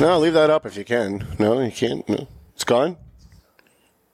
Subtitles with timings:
[0.00, 1.26] No, leave that up if you can.
[1.40, 2.08] No, you can't.
[2.08, 2.28] No.
[2.54, 2.96] It's gone.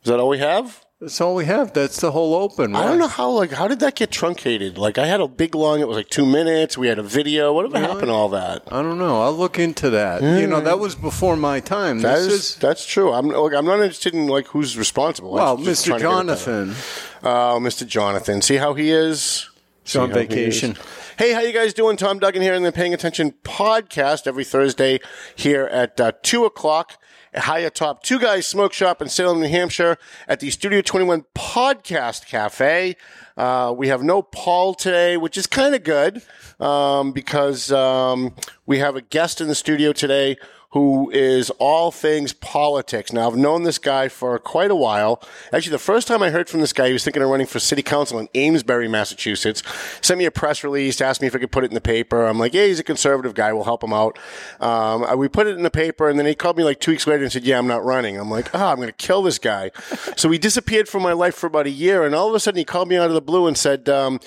[0.02, 0.82] Is that all we have?
[0.98, 1.74] That's all we have.
[1.74, 2.74] That's the whole open.
[2.74, 3.28] I don't know how.
[3.30, 4.78] Like, how did that get truncated?
[4.78, 5.80] Like, I had a big long.
[5.80, 6.78] It was like two minutes.
[6.78, 7.52] We had a video.
[7.52, 8.62] Whatever happened to all that?
[8.68, 9.20] I don't know.
[9.20, 10.22] I'll look into that.
[10.22, 10.64] You know, mm.
[10.64, 11.98] that was before my time.
[12.00, 13.12] That this is, is that's true.
[13.12, 15.32] I'm look, I'm not interested in like who's responsible.
[15.32, 15.64] well, Mr.
[15.64, 16.68] trying to get it Jonathan.
[16.68, 16.76] done.
[17.24, 17.86] Oh, Mr.
[17.86, 18.40] Jonathan.
[18.40, 19.50] See how he is.
[19.84, 20.76] He's on See how he vacation.
[21.18, 21.98] Hey, how you guys doing?
[21.98, 24.98] Tom Duggan here in the Paying Attention podcast every Thursday
[25.36, 26.98] here at uh, two o'clock
[27.34, 31.04] at High Top Two Guys Smoke Shop in Salem, New Hampshire, at the Studio Twenty
[31.04, 32.96] One Podcast Cafe.
[33.36, 36.22] Uh, we have no Paul today, which is kind of good
[36.60, 40.38] um, because um, we have a guest in the studio today
[40.74, 43.12] who is all things politics.
[43.12, 45.22] Now, I've known this guy for quite a while.
[45.52, 47.60] Actually, the first time I heard from this guy, he was thinking of running for
[47.60, 49.62] city council in Amesbury, Massachusetts.
[50.00, 52.24] Sent me a press release, asked me if I could put it in the paper.
[52.26, 53.52] I'm like, yeah, he's a conservative guy.
[53.52, 54.18] We'll help him out.
[54.58, 57.06] Um, we put it in the paper, and then he called me like two weeks
[57.06, 58.18] later and said, yeah, I'm not running.
[58.18, 59.70] I'm like, ah, I'm going to kill this guy.
[60.16, 62.58] so he disappeared from my life for about a year, and all of a sudden
[62.58, 64.18] he called me out of the blue and said, um,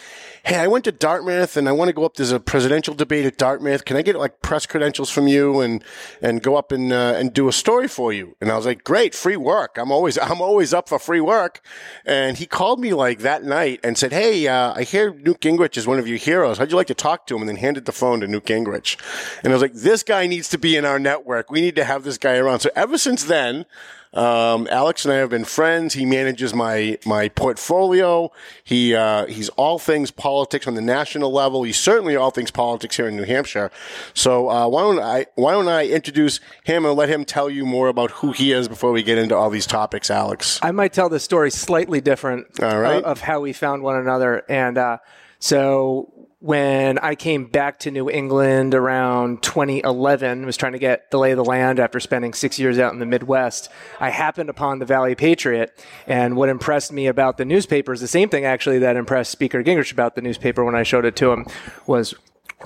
[0.47, 2.13] hey, I went to Dartmouth and I want to go up.
[2.13, 3.83] There's a presidential debate at Dartmouth.
[3.83, 5.83] Can I get like press credentials from you and
[6.21, 8.35] and go up and uh, and do a story for you?
[8.41, 9.77] And I was like, great, free work.
[9.77, 11.61] I'm always I'm always up for free work.
[12.05, 15.77] And he called me like that night and said, hey, uh, I hear Newt Gingrich
[15.77, 16.57] is one of your heroes.
[16.57, 17.41] How'd you like to talk to him?
[17.41, 18.97] And then handed the phone to Newt Gingrich.
[19.43, 21.51] And I was like, this guy needs to be in our network.
[21.51, 22.59] We need to have this guy around.
[22.59, 23.65] So ever since then.
[24.13, 25.93] Um, Alex and I have been friends.
[25.93, 28.31] He manages my my portfolio.
[28.63, 31.63] He uh, he's all things politics on the national level.
[31.63, 33.71] He's certainly all things politics here in New Hampshire.
[34.13, 37.65] So uh, why don't I why don't I introduce him and let him tell you
[37.65, 40.59] more about who he is before we get into all these topics, Alex?
[40.61, 43.03] I might tell the story slightly different All right.
[43.03, 44.43] uh, of how we found one another.
[44.49, 44.97] And uh,
[45.39, 51.17] so when I came back to New England around 2011, was trying to get the
[51.17, 54.77] lay of the land after spending six years out in the Midwest, I happened upon
[54.77, 55.83] the Valley Patriot.
[56.05, 59.63] And what impressed me about the newspaper is the same thing actually that impressed Speaker
[59.63, 61.47] Gingrich about the newspaper when I showed it to him
[61.87, 62.13] was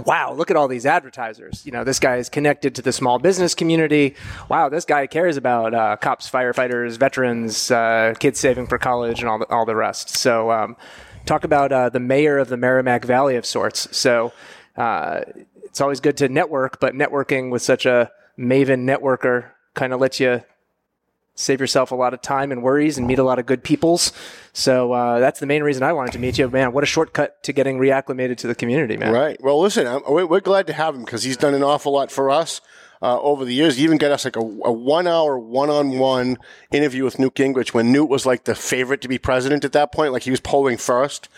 [0.06, 1.66] wow, look at all these advertisers.
[1.66, 4.16] You know, this guy is connected to the small business community.
[4.50, 9.30] Wow, this guy cares about uh, cops, firefighters, veterans, uh, kids saving for college, and
[9.30, 10.10] all the, all the rest.
[10.10, 10.78] So, um,
[11.26, 13.96] talk about uh, the mayor of the Merrimack Valley of sorts.
[13.96, 14.34] So,
[14.76, 15.22] uh,
[15.64, 20.20] it's always good to network, but networking with such a maven networker kind of lets
[20.20, 20.44] you
[21.34, 24.12] save yourself a lot of time and worries and meet a lot of good peoples.
[24.54, 26.74] So uh, that's the main reason I wanted to meet you, man.
[26.74, 29.14] What a shortcut to getting reacclimated to the community, man.
[29.14, 29.42] Right.
[29.42, 32.12] Well, listen, I'm, we're, we're glad to have him because he's done an awful lot
[32.12, 32.60] for us
[33.02, 33.78] uh, over the years.
[33.78, 36.38] He even got us like a, a one hour, one on one
[36.72, 39.92] interview with Newt Gingrich when Newt was like the favorite to be president at that
[39.92, 40.14] point.
[40.14, 41.30] Like he was polling first.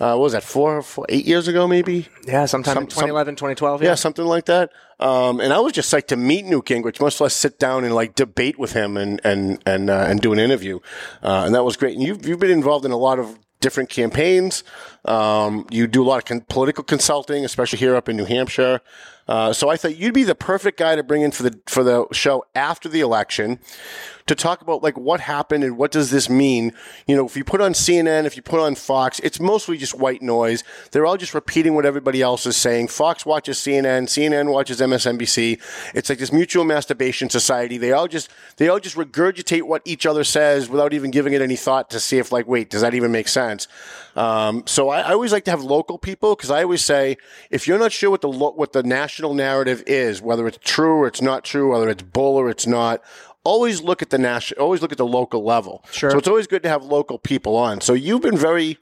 [0.00, 2.08] Uh, what was that, four, four, eight years ago, maybe?
[2.26, 3.82] Yeah, sometime Some- in 2011, 2012.
[3.82, 3.94] Yeah, Yeah.
[3.94, 4.70] something like that.
[4.98, 7.94] Um, and I was just like to meet Newt Gingrich, much less sit down and
[7.94, 10.78] like debate with him and and and uh, and do an interview.
[11.22, 11.94] Uh, and that was great.
[11.96, 14.62] And you've you've been involved in a lot of different campaigns.
[15.04, 18.80] Um, you do a lot of con- political consulting, especially here up in New Hampshire.
[19.28, 21.82] Uh, so I thought you'd be the perfect guy to bring in for the for
[21.82, 23.60] the show after the election
[24.26, 26.72] to talk about like what happened and what does this mean.
[27.06, 29.94] You know, if you put on CNN, if you put on Fox, it's mostly just
[29.94, 30.64] white noise.
[30.90, 32.88] They're all just repeating what everybody else is saying.
[32.88, 35.60] Fox watches CNN, CNN watches MSNBC.
[35.94, 37.78] It's like this mutual masturbation society.
[37.78, 41.42] They all just they all just regurgitate what each other says without even giving it
[41.42, 43.68] any thought to see if like, wait, does that even make sense?
[44.14, 47.16] Um, so I, I always like to have local people because I always say
[47.50, 50.96] if you're not sure what the lo- what the national narrative is, whether it's true
[50.96, 53.02] or it's not true, whether it's bull or it's not,
[53.44, 55.84] always look at the national, always look at the local level.
[55.90, 56.10] Sure.
[56.10, 57.80] So it's always good to have local people on.
[57.80, 58.78] So you've been very,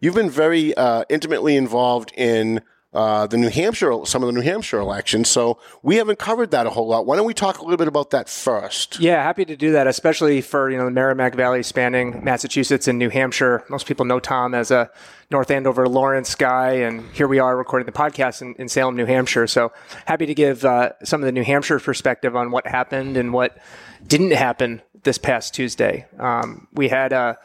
[0.00, 2.60] you've been very uh, intimately involved in
[2.94, 5.28] uh, the New Hampshire, some of the New Hampshire elections.
[5.28, 7.06] So we haven't covered that a whole lot.
[7.06, 9.00] Why don't we talk a little bit about that first?
[9.00, 12.98] Yeah, happy to do that, especially for you know the Merrimack Valley spanning Massachusetts and
[12.98, 13.64] New Hampshire.
[13.68, 14.90] Most people know Tom as a
[15.30, 19.06] North Andover Lawrence guy, and here we are recording the podcast in, in Salem, New
[19.06, 19.48] Hampshire.
[19.48, 19.72] So
[20.06, 23.58] happy to give uh, some of the New Hampshire perspective on what happened and what
[24.06, 26.06] didn't happen this past Tuesday.
[26.18, 27.38] Um, we had a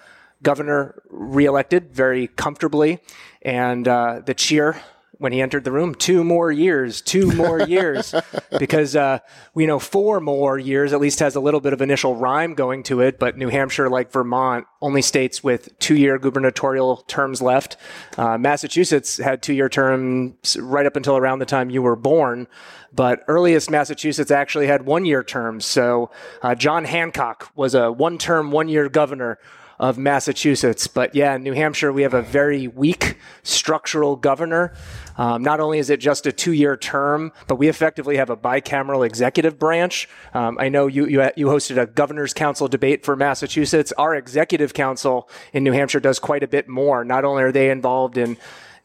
[0.43, 2.99] governor reelected very comfortably,
[3.41, 4.79] and uh, the cheer
[5.19, 5.93] when he entered the room.
[5.93, 8.15] Two more years, two more years,
[8.57, 9.19] because uh,
[9.53, 12.81] we know four more years at least has a little bit of initial rhyme going
[12.83, 13.19] to it.
[13.19, 17.77] But New Hampshire, like Vermont, only states with two-year gubernatorial terms left.
[18.17, 22.47] Uh, Massachusetts had two-year terms right up until around the time you were born.
[22.91, 25.65] But earliest Massachusetts actually had one-year terms.
[25.65, 26.09] So
[26.41, 29.37] uh, John Hancock was a one-term, one-year governor
[29.79, 30.87] of Massachusetts.
[30.87, 34.73] But yeah, in New Hampshire, we have a very weak structural governor.
[35.17, 39.05] Um, not only is it just a two-year term, but we effectively have a bicameral
[39.05, 40.09] executive branch.
[40.33, 43.93] Um, I know you, you you hosted a governor's council debate for Massachusetts.
[43.97, 47.05] Our executive council in New Hampshire does quite a bit more.
[47.05, 48.37] Not only are they involved in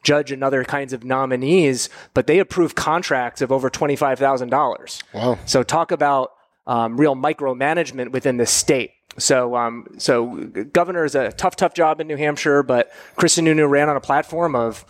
[0.03, 5.03] judge and other kinds of nominees, but they approve contracts of over twenty-five thousand dollars.
[5.13, 5.39] Wow!
[5.45, 6.31] So talk about
[6.67, 8.91] um, real micromanagement within the state.
[9.17, 10.35] So, um, so
[10.73, 14.01] governor is a tough, tough job in New Hampshire, but Chris Sununu ran on a
[14.01, 14.85] platform of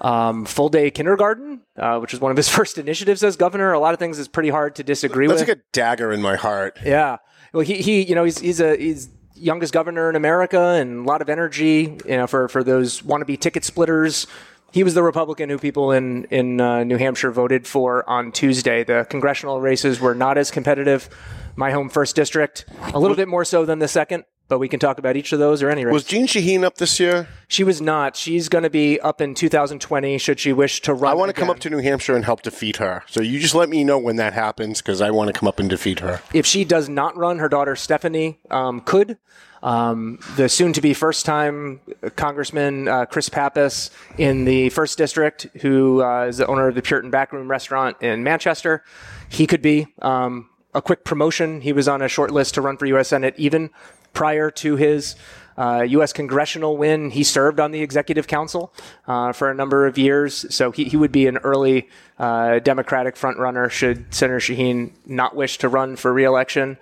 [0.00, 3.72] um, full day kindergarten, uh, which was one of his first initiatives as governor.
[3.72, 5.48] A lot of things is pretty hard to disagree That's with.
[5.48, 6.78] like a dagger in my heart.
[6.84, 7.18] Yeah.
[7.52, 11.08] Well, he, he, you know, he's, he's a, he's youngest governor in America and a
[11.08, 14.26] lot of energy, you know, for, for those wannabe ticket splitters.
[14.72, 18.84] He was the Republican who people in, in uh, New Hampshire voted for on Tuesday.
[18.84, 21.08] The congressional races were not as competitive.
[21.56, 24.78] My home first district, a little bit more so than the second, but we can
[24.78, 25.92] talk about each of those or any race.
[25.92, 27.28] Was Jeanne Shaheen up this year?
[27.48, 28.14] She was not.
[28.14, 31.12] She's going to be up in 2020 should she wish to run.
[31.12, 33.02] I want to come up to New Hampshire and help defeat her.
[33.08, 35.58] So you just let me know when that happens because I want to come up
[35.58, 36.20] and defeat her.
[36.32, 39.18] If she does not run, her daughter Stephanie um, could.
[39.62, 41.80] Um, the soon to be first time
[42.14, 46.82] Congressman uh, Chris Pappas in the first district, who uh, is the owner of the
[46.82, 48.84] Puritan Backroom restaurant in Manchester,
[49.28, 49.88] he could be.
[50.02, 51.62] Um, a quick promotion.
[51.62, 53.08] He was on a short list to run for U.S.
[53.08, 53.70] Senate even
[54.12, 55.16] prior to his
[55.56, 56.12] uh, U.S.
[56.12, 57.10] congressional win.
[57.10, 58.72] He served on the executive council
[59.06, 61.88] uh, for a number of years, so he, he would be an early
[62.18, 66.76] uh, Democratic frontrunner should Senator Shaheen not wish to run for reelection.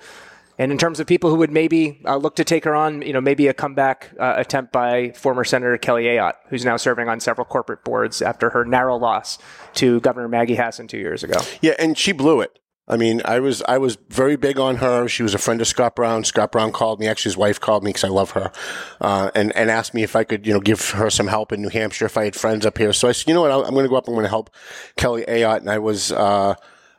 [0.58, 3.12] And in terms of people who would maybe uh, look to take her on, you
[3.12, 7.19] know, maybe a comeback uh, attempt by former Senator Kelly Ayotte, who's now serving on
[7.20, 9.38] several corporate boards after her narrow loss
[9.75, 11.41] to Governor Maggie Hassan two years ago.
[11.61, 12.58] Yeah, and she blew it.
[12.87, 15.09] I mean, I was I was very big on her.
[15.09, 16.23] She was a friend of Scott Brown.
[16.25, 17.07] Scott Brown called me.
[17.07, 18.53] Actually, his wife called me because I love her,
[19.01, 21.63] uh, and and asked me if I could, you know, give her some help in
[21.63, 22.93] New Hampshire if I had friends up here.
[22.93, 24.07] So I said, you know what, I'm going to go up.
[24.07, 24.51] And I'm going to help
[24.97, 26.57] Kelly Ayotte, and I was uh,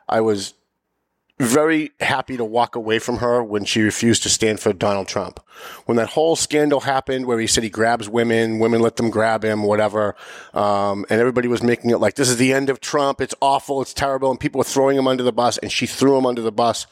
[0.08, 0.54] I was
[1.38, 5.38] very happy to walk away from her when she refused to stand for Donald Trump.
[5.84, 9.44] When that whole scandal happened where he said he grabs women, women let them grab
[9.44, 10.16] him, whatever,
[10.54, 13.82] um, and everybody was making it like this is the end of Trump, it's awful,
[13.82, 16.40] it's terrible, and people were throwing him under the bus, and she threw him under
[16.40, 16.86] the bus.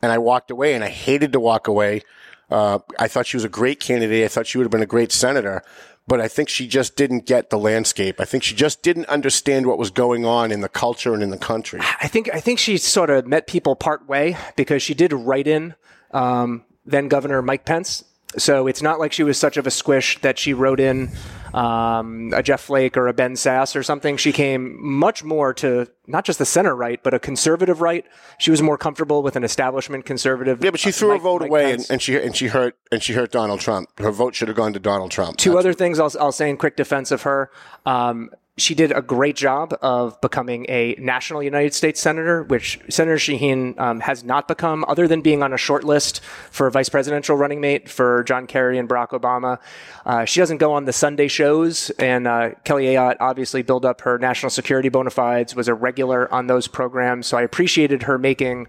[0.00, 2.02] And I walked away, and I hated to walk away.
[2.50, 4.24] Uh, I thought she was a great candidate.
[4.24, 5.62] I thought she would have been a great senator
[6.06, 8.20] but I think she just didn't get the landscape.
[8.20, 11.30] I think she just didn't understand what was going on in the culture and in
[11.30, 11.80] the country.
[12.00, 15.46] I think I think she sort of met people part way because she did write
[15.46, 15.74] in
[16.12, 18.04] um, then Governor Mike Pence.
[18.36, 21.10] So it's not like she was such of a squish that she wrote in
[21.54, 24.16] um, a Jeff Flake or a Ben Sasse or something.
[24.16, 28.04] She came much more to not just the center right, but a conservative right.
[28.38, 30.62] She was more comfortable with an establishment conservative.
[30.64, 32.48] Yeah, but she uh, threw Mike- her vote Mike away, and, and she and she
[32.48, 33.88] hurt and she hurt Donald Trump.
[33.98, 35.36] Her vote should have gone to Donald Trump.
[35.36, 37.50] Two That's- other things I'll, I'll say in quick defense of her.
[37.86, 43.16] Um, she did a great job of becoming a national United States senator, which Senator
[43.16, 47.34] Shaheen um, has not become, other than being on a short list for vice presidential
[47.34, 49.58] running mate for John Kerry and Barack Obama.
[50.04, 54.02] Uh, she doesn't go on the Sunday shows, and uh, Kelly Ayotte obviously built up
[54.02, 57.26] her national security bona fides, was a regular on those programs.
[57.26, 58.66] So I appreciated her making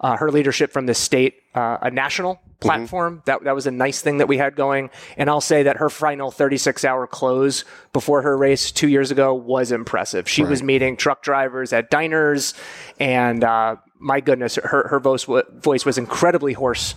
[0.00, 3.22] uh, her leadership from the state uh, a national platform.
[3.26, 4.90] That that was a nice thing that we had going.
[5.16, 9.34] And I'll say that her final 36 hour close before her race two years ago
[9.34, 10.28] was impressive.
[10.28, 12.54] She was meeting truck drivers at diners,
[12.98, 16.94] and uh, my goodness, her her voice voice was incredibly hoarse.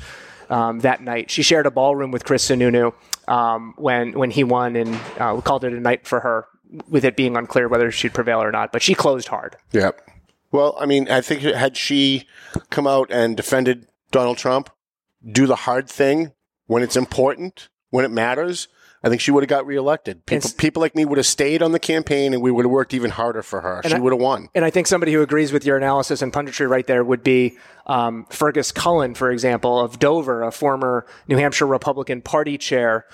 [0.50, 2.94] Um, that night, she shared a ballroom with Chris Sununu
[3.28, 6.46] um, when when he won, and uh, we called it a night for her,
[6.90, 8.72] with it being unclear whether she'd prevail or not.
[8.72, 9.56] But she closed hard.
[9.72, 10.10] Yep.
[10.54, 12.28] Well, I mean, I think had she
[12.70, 14.70] come out and defended Donald Trump,
[15.30, 16.32] do the hard thing
[16.68, 18.68] when it's important, when it matters,
[19.04, 20.26] I think she would have got reelected.
[20.26, 22.72] People, And- people like me would have stayed on the campaign, and we would have
[22.72, 23.82] worked even harder for her.
[23.86, 24.48] She would have won.
[24.56, 27.58] And I think somebody who agrees with your analysis and punditry right there would be
[27.86, 33.06] um, Fergus Cullen, for example, of Dover, a former New Hampshire Republican Party chair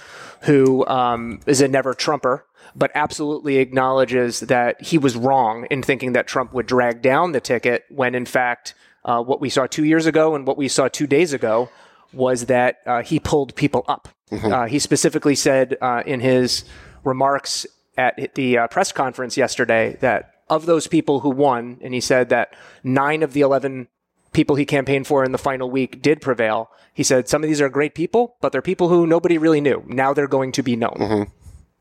[0.42, 6.14] who um, is a never Trumper, but absolutely acknowledges that he was wrong in thinking
[6.14, 8.74] that Trump would drag down the ticket when, in fact,
[9.06, 11.70] uh, what we saw two years ago and what we saw two days ago
[12.14, 14.08] was that uh, he pulled people up.
[14.32, 16.64] Uh, he specifically said uh, in his
[17.04, 17.66] remarks
[17.98, 22.30] at the uh, press conference yesterday that of those people who won, and he said
[22.30, 23.88] that nine of the 11
[24.32, 26.70] people he campaigned for in the final week did prevail.
[26.94, 29.84] He said some of these are great people, but they're people who nobody really knew.
[29.88, 30.98] Now they're going to be known.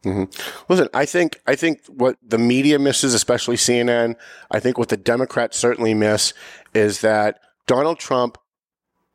[0.04, 0.72] Mm-hmm.
[0.72, 4.14] Listen, I think I think what the media misses, especially CNN,
[4.50, 6.32] I think what the Democrats certainly miss
[6.72, 8.38] is that Donald Trump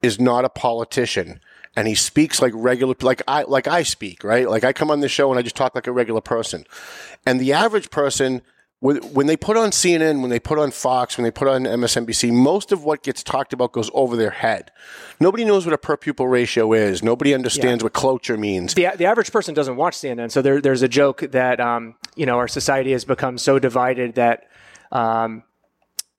[0.02, 1.40] is not a politician
[1.75, 4.48] and he speaks like regular like I like I speak, right?
[4.50, 6.66] Like I come on the show and I just talk like a regular person.
[7.25, 8.42] And the average person
[8.84, 12.34] when they put on CNN, when they put on Fox, when they put on MSNBC,
[12.34, 14.72] most of what gets talked about goes over their head.
[15.22, 17.02] Nobody knows what a per pupil ratio is.
[17.02, 18.74] Nobody understands what cloture means.
[18.74, 22.25] the the average person doesn't watch CNN, so there, there's a joke that um, you
[22.25, 24.50] know our society has become so divided that
[24.92, 25.44] um,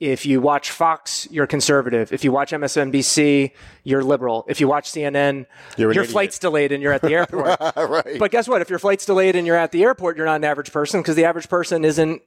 [0.01, 2.13] if you watch Fox, you're conservative.
[2.15, 3.53] If you watch MSNBC,
[3.85, 4.45] you're liberal.
[4.49, 6.13] If you watch CNN, You're your idiot.
[6.13, 7.61] flight's delayed and you're at the airport.
[7.77, 8.19] right.
[8.19, 8.61] But guess what?
[8.63, 11.15] If your flight's delayed and you're at the airport, you're not an average person because
[11.17, 12.23] the average person isn't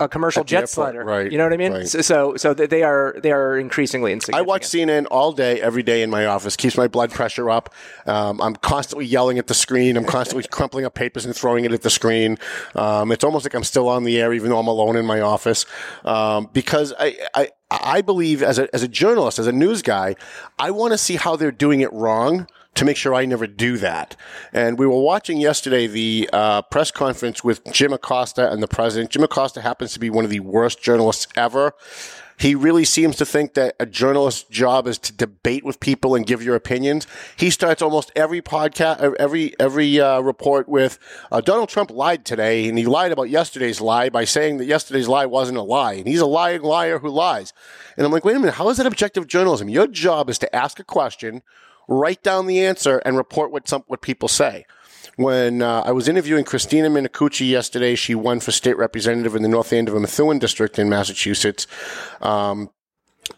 [0.00, 1.04] a commercial jet airport, slider.
[1.04, 1.72] right, You know what I mean?
[1.72, 1.88] right.
[1.88, 4.38] So, so, so they are they are increasingly insecure.
[4.38, 6.56] I watch CNN all day, every day in my office.
[6.56, 7.74] Keeps my blood pressure up.
[8.06, 9.96] Um, I'm constantly yelling at the screen.
[9.96, 12.38] I'm constantly crumpling up papers and throwing it at the screen.
[12.74, 15.20] Um, it's almost like I'm still on the air, even though I'm alone in my
[15.20, 15.66] office.
[16.04, 20.16] Um, because I, I, I believe as a, as a journalist, as a news guy,
[20.58, 22.46] I want to see how they're doing it wrong
[22.78, 24.14] to make sure I never do that.
[24.52, 29.10] And we were watching yesterday the uh, press conference with Jim Acosta and the president.
[29.10, 31.74] Jim Acosta happens to be one of the worst journalists ever.
[32.38, 36.24] He really seems to think that a journalist's job is to debate with people and
[36.24, 37.08] give your opinions.
[37.36, 41.00] He starts almost every podcast, every every uh, report with
[41.32, 45.08] uh, Donald Trump lied today, and he lied about yesterday's lie by saying that yesterday's
[45.08, 47.52] lie wasn't a lie, and he's a lying liar who lies.
[47.96, 49.68] And I'm like, wait a minute, how is that objective journalism?
[49.68, 51.42] Your job is to ask a question,
[51.88, 54.64] write down the answer, and report what some what people say
[55.18, 59.48] when uh, I was interviewing Christina Minicucci yesterday, she won for state representative in the
[59.48, 61.66] North End of a Methuen district in Massachusetts.
[62.20, 62.70] Um,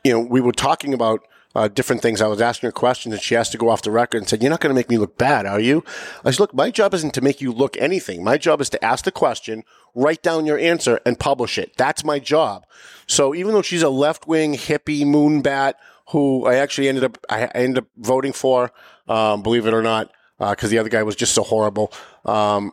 [0.04, 2.20] you know, we were talking about uh, different things.
[2.20, 4.42] I was asking her questions, and she asked to go off the record and said,
[4.42, 5.82] "You're not going to make me look bad, are you?"
[6.22, 8.22] I said, "Look, my job isn't to make you look anything.
[8.22, 9.64] My job is to ask the question,
[9.94, 11.72] write down your answer, and publish it.
[11.78, 12.66] That's my job."
[13.06, 15.74] So even though she's a left wing hippie moonbat
[16.10, 18.72] who I actually ended up I ended up voting for,
[19.08, 21.92] um, believe it or not, because the other guy was just so horrible.
[22.24, 22.72] Um,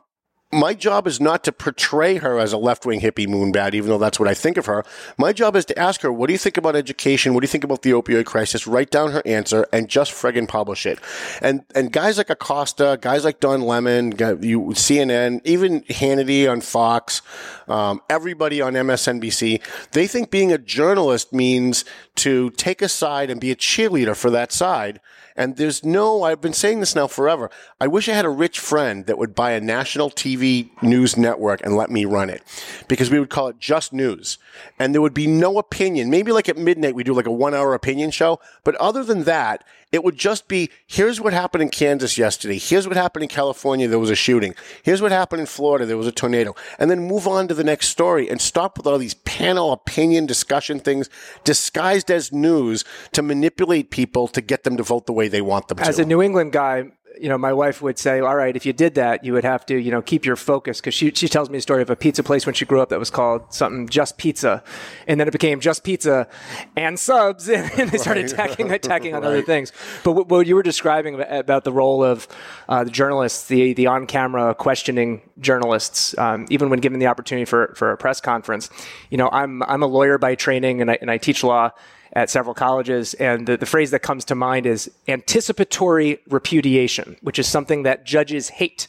[0.51, 3.98] my job is not to portray her as a left wing hippie moonbat, even though
[3.98, 4.86] that's what I think of her.
[5.17, 7.34] My job is to ask her, what do you think about education?
[7.34, 8.65] What do you think about the opioid crisis?
[8.65, 11.00] Write down her answer and just friggin' publish it.
[11.41, 17.22] And and guys like Acosta, guys like Don Lemon, you CNN, even Hannity on Fox,
[17.67, 21.84] um, everybody on MSNBC, they think being a journalist means
[22.17, 25.00] to take a side and be a cheerleader for that side.
[25.38, 27.51] And there's no, I've been saying this now forever.
[27.79, 31.62] I wish I had a rich friend that would buy a national TV news network
[31.63, 32.41] and let me run it
[32.88, 34.39] because we would call it just news.
[34.79, 36.09] And there would be no opinion.
[36.09, 38.39] Maybe like at midnight, we do like a one hour opinion show.
[38.63, 42.57] But other than that, it would just be here's what happened in Kansas yesterday.
[42.57, 43.88] Here's what happened in California.
[43.88, 44.53] There was a shooting.
[44.83, 45.86] Here's what happened in Florida.
[45.86, 46.55] There was a tornado.
[46.77, 50.25] And then move on to the next story and stop with all these panel opinion
[50.25, 51.09] discussion things
[51.45, 52.83] disguised as news
[53.13, 55.89] to manipulate people to get them to vote the way they want them As to.
[55.89, 58.73] As a New England guy, you know, my wife would say, "All right, if you
[58.73, 61.49] did that, you would have to, you know, keep your focus." Because she she tells
[61.49, 63.87] me a story of a pizza place when she grew up that was called something
[63.87, 64.63] Just Pizza,
[65.07, 66.27] and then it became Just Pizza
[66.75, 69.71] and subs, and, they started attacking attacking on other things.
[70.03, 72.27] But what, what you were describing about, about the role of
[72.69, 77.45] uh, the journalists, the the on camera questioning journalists, um, even when given the opportunity
[77.45, 78.69] for for a press conference,
[79.09, 81.71] you know, I'm I'm a lawyer by training, and I and I teach law
[82.17, 83.13] at several colleges.
[83.13, 88.05] And the, the phrase that comes to mind is anticipatory repudiation, which is something that
[88.05, 88.88] judges hate.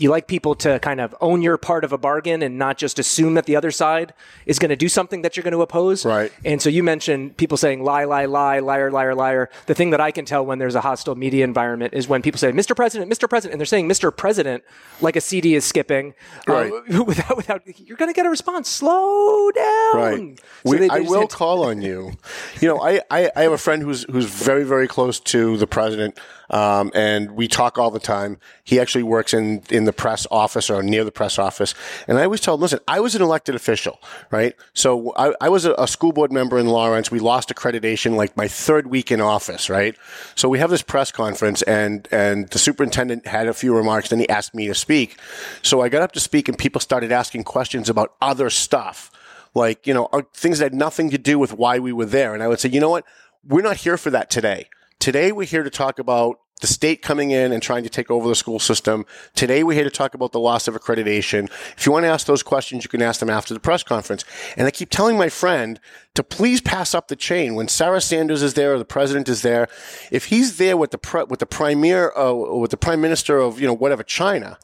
[0.00, 2.98] You like people to kind of own your part of a bargain and not just
[2.98, 4.14] assume that the other side
[4.46, 6.04] is going to do something that you're going to oppose.
[6.06, 6.32] Right.
[6.44, 9.50] And so you mentioned people saying lie, lie, lie, liar, liar, liar.
[9.66, 12.38] The thing that I can tell when there's a hostile media environment is when people
[12.38, 12.74] say, Mr.
[12.74, 13.28] President, Mr.
[13.28, 14.14] President, and they're saying Mr.
[14.16, 14.64] President
[15.02, 16.14] like a CD is skipping.
[16.48, 16.72] uh, Right.
[17.06, 18.68] without, without, you're going to get a response.
[18.68, 19.96] Slow down.
[19.96, 20.38] Right.
[20.38, 22.12] So We, they- I will call on you.
[22.60, 25.66] You know, I, I, I have a friend who's who's very very close to the
[25.66, 26.18] president.
[26.50, 28.38] Um, and we talk all the time.
[28.64, 31.74] He actually works in in the press office or near the press office,
[32.06, 33.98] and I always tell him, listen, I was an elected official,
[34.30, 34.54] right?
[34.74, 37.10] So I, I was a, a school board member in Lawrence.
[37.10, 39.96] We lost accreditation like my third week in office, right?
[40.34, 44.18] So we have this press conference, and and the superintendent had a few remarks, then
[44.18, 45.18] he asked me to speak.
[45.62, 49.10] So I got up to speak, and people started asking questions about other stuff
[49.54, 52.42] like you know things that had nothing to do with why we were there and
[52.42, 53.04] i would say you know what
[53.46, 54.68] we're not here for that today
[55.00, 58.28] today we're here to talk about the state coming in and trying to take over
[58.28, 59.06] the school system.
[59.34, 61.50] Today, we're here to talk about the loss of accreditation.
[61.76, 64.26] If you want to ask those questions, you can ask them after the press conference.
[64.58, 65.80] And I keep telling my friend
[66.14, 69.40] to please pass up the chain when Sarah Sanders is there or the president is
[69.40, 69.68] there.
[70.10, 73.58] If he's there with the pre- with the premier uh, with the prime minister of
[73.58, 74.58] you know whatever China,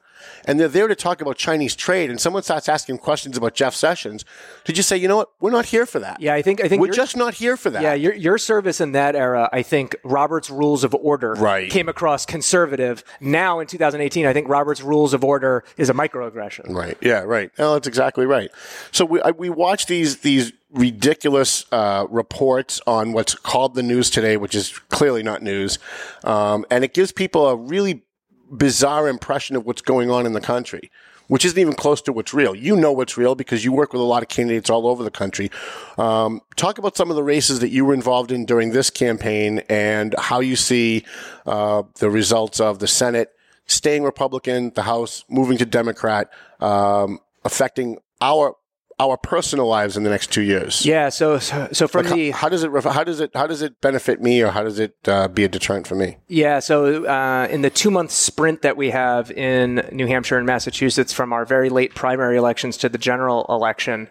[0.44, 3.74] and they're there to talk about Chinese trade, and someone starts asking questions about Jeff
[3.74, 4.24] Sessions,
[4.64, 6.20] did you say, you know what, we're not here for that?
[6.20, 7.82] Yeah, I think I think we're just not here for that.
[7.82, 11.70] Yeah, your your service in that era, I think Robert's Rules of Order Right.
[11.70, 13.04] came across conservative.
[13.20, 16.70] Now in 2018, I think Robert's Rules of Order is a microaggression.
[16.74, 16.96] Right.
[17.00, 17.20] Yeah.
[17.20, 17.50] Right.
[17.58, 18.50] No, that's exactly right.
[18.92, 24.10] So we I, we watch these these ridiculous uh, reports on what's called the news
[24.10, 25.78] today, which is clearly not news,
[26.24, 28.02] um, and it gives people a really
[28.50, 30.90] bizarre impression of what's going on in the country.
[31.28, 32.54] Which isn't even close to what's real.
[32.54, 35.10] You know what's real because you work with a lot of candidates all over the
[35.10, 35.50] country.
[35.98, 39.58] Um, talk about some of the races that you were involved in during this campaign
[39.68, 41.04] and how you see
[41.44, 43.32] uh, the results of the Senate
[43.66, 48.56] staying Republican, the House moving to Democrat, um, affecting our
[48.98, 50.84] our personal lives in the next two years.
[50.86, 53.46] Yeah, so so, so from Like, the how, how does it how does it how
[53.46, 56.16] does it benefit me or how does it uh, be a deterrent for me?
[56.28, 60.46] Yeah, so uh, in the two month sprint that we have in New Hampshire and
[60.46, 64.08] Massachusetts from our very late primary elections to the general election,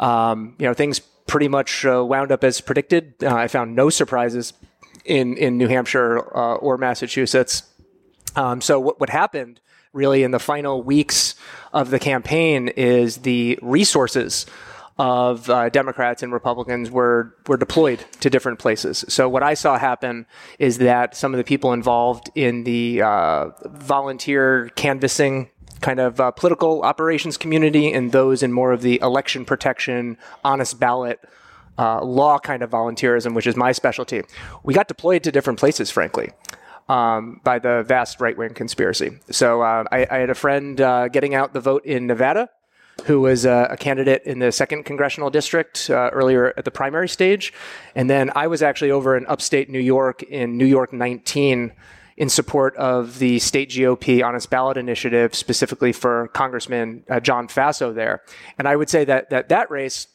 [0.00, 3.14] um, you know, things pretty much uh, wound up as predicted.
[3.22, 4.52] Uh, I found no surprises
[5.04, 7.62] in, in New Hampshire uh, or Massachusetts.
[8.34, 9.60] Um, so what, what happened
[9.92, 11.34] really in the final weeks
[11.72, 14.46] of the campaign is the resources
[14.98, 19.04] of uh, Democrats and Republicans were were deployed to different places.
[19.08, 20.26] So what I saw happen
[20.58, 26.32] is that some of the people involved in the uh, volunteer canvassing kind of uh,
[26.32, 31.20] political operations community and those in more of the election protection, honest ballot
[31.78, 34.22] uh, law kind of volunteerism, which is my specialty,
[34.64, 36.30] we got deployed to different places, frankly.
[36.88, 39.18] Um, by the vast right wing conspiracy.
[39.30, 42.48] So uh, I, I had a friend uh, getting out the vote in Nevada
[43.04, 47.08] who was uh, a candidate in the second congressional district uh, earlier at the primary
[47.08, 47.52] stage.
[47.94, 51.72] And then I was actually over in upstate New York in New York 19
[52.16, 57.94] in support of the state GOP honest ballot initiative, specifically for Congressman uh, John Faso
[57.94, 58.22] there.
[58.58, 60.08] And I would say that that, that race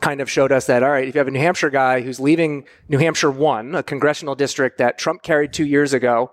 [0.00, 2.20] kind of showed us that all right if you have a new hampshire guy who's
[2.20, 6.30] leaving new hampshire one a congressional district that trump carried two years ago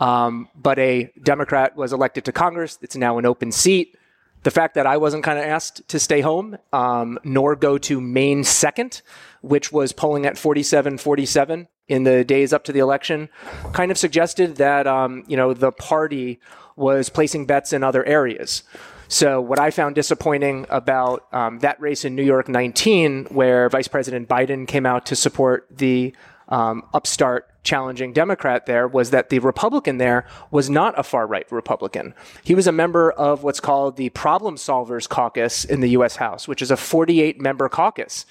[0.00, 3.96] um, but a democrat was elected to congress it's now an open seat.
[4.42, 8.00] The fact that i wasn't kind of asked to stay home um, nor go to
[8.00, 9.02] maine second
[9.40, 13.28] which was polling at 47 47 in the days up to the election
[13.72, 16.38] kind of suggested that um, you know the party
[16.76, 18.62] was placing bets in other areas
[19.08, 23.88] so, what I found disappointing about um, that race in New York 19, where Vice
[23.88, 26.14] President Biden came out to support the
[26.48, 31.50] um, upstart challenging Democrat there, was that the Republican there was not a far right
[31.50, 32.14] Republican.
[32.42, 36.16] He was a member of what's called the Problem Solvers Caucus in the U.S.
[36.16, 38.26] House, which is a 48 member caucus.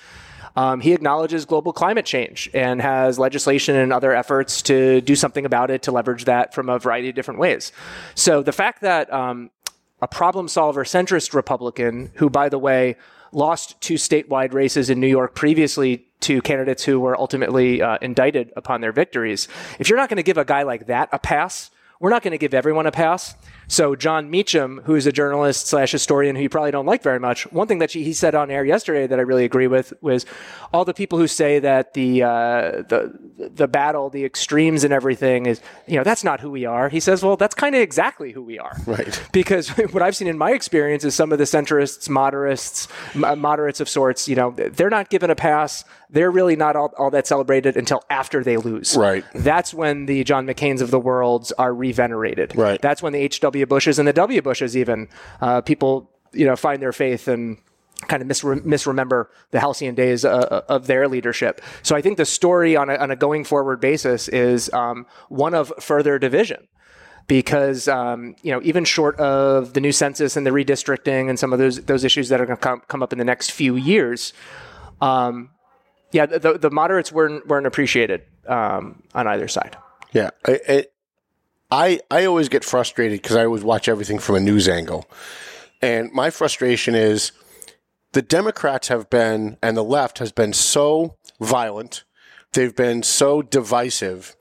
[0.55, 5.45] Um, he acknowledges global climate change and has legislation and other efforts to do something
[5.45, 7.71] about it to leverage that from a variety of different ways.
[8.13, 9.49] So the fact that um,
[10.03, 12.97] a problem solver centrist Republican who, by the way,
[13.31, 18.51] lost two statewide races in New York previously to candidates who were ultimately uh, indicted
[18.57, 19.47] upon their victories.
[19.79, 22.33] If you're not going to give a guy like that a pass, we're not going
[22.33, 23.35] to give everyone a pass.
[23.67, 27.51] So Jon Meacham, who's a journalist slash historian who you probably don't like very much,
[27.51, 30.25] one thing that he said on air yesterday that I really agree with was
[30.73, 32.29] all the people who say that the uh,
[32.87, 36.89] the the battle, the extremes, and everything is you know that's not who we are.
[36.89, 39.21] He says, well, that's kind of exactly who we are, Right.
[39.31, 43.89] Because what I've seen in my experience is some of the centrists, moderates, moderates of
[43.89, 45.83] sorts, you know, they're not given a pass.
[46.13, 48.95] They're really not all, all that celebrated until after they lose.
[48.95, 49.25] Right.
[49.33, 52.55] That's when the John McCain's of the worlds are revenerated.
[52.55, 52.81] Right.
[52.81, 53.65] That's when the H.W.
[53.65, 54.41] Bushes and the W.
[54.41, 55.09] Bushes even
[55.41, 57.57] uh, people you know find their faith and
[58.07, 61.61] kind of misre- misremember the halcyon days uh, of their leadership.
[61.81, 65.53] So I think the story on a, on a going forward basis is um, one
[65.53, 66.67] of further division.
[67.25, 71.53] Because um, you know, even short of the new census and the redistricting and some
[71.53, 73.77] of those those issues that are going to come, come up in the next few
[73.77, 74.33] years,
[74.99, 75.49] um,
[76.13, 79.75] yeah, the, the moderates weren't weren't appreciated um, on either side.
[80.13, 80.29] Yeah.
[80.45, 80.85] I,
[81.71, 85.09] I, I, always get frustrated because I always watch everything from a news angle.
[85.81, 87.31] And my frustration is
[88.11, 92.03] the Democrats have been, and the left has been so violent.
[92.53, 94.35] They've been so divisive.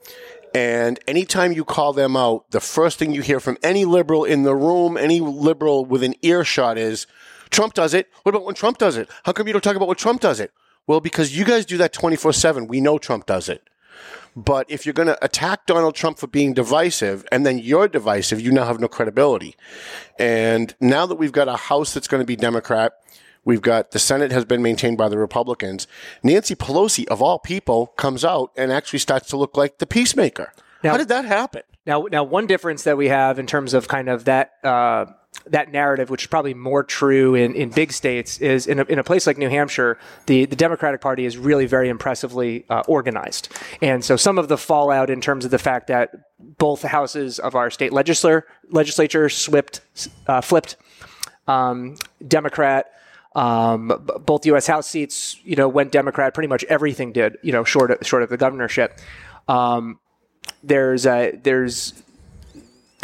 [0.53, 4.43] And anytime you call them out, the first thing you hear from any liberal in
[4.43, 7.07] the room, any liberal within earshot is,
[7.49, 8.09] Trump does it.
[8.21, 9.09] What about when Trump does it?
[9.23, 10.51] How come you don't talk about when Trump does it?
[10.87, 12.67] Well, because you guys do that 24 7.
[12.67, 13.69] We know Trump does it.
[14.35, 18.41] But if you're going to attack Donald Trump for being divisive and then you're divisive,
[18.41, 19.55] you now have no credibility.
[20.17, 22.93] And now that we've got a House that's going to be Democrat,
[23.45, 25.85] we've got the Senate has been maintained by the Republicans.
[26.23, 30.51] Nancy Pelosi, of all people, comes out and actually starts to look like the peacemaker.
[30.83, 31.61] Now- How did that happen?
[31.85, 35.05] Now, now, one difference that we have in terms of kind of that uh,
[35.47, 38.99] that narrative, which is probably more true in, in big states, is in a, in
[38.99, 43.49] a place like New Hampshire, the, the Democratic Party is really very impressively uh, organized,
[43.81, 47.55] and so some of the fallout in terms of the fact that both houses of
[47.55, 49.81] our state legislature legislature slipped,
[50.27, 50.77] uh, flipped
[51.47, 52.89] um, Democrat.
[53.35, 54.67] Um, both U.S.
[54.67, 56.35] House seats, you know, went Democrat.
[56.35, 58.99] Pretty much everything did, you know, short of, short of the governorship.
[59.47, 59.97] Um,
[60.63, 61.93] there's a, there's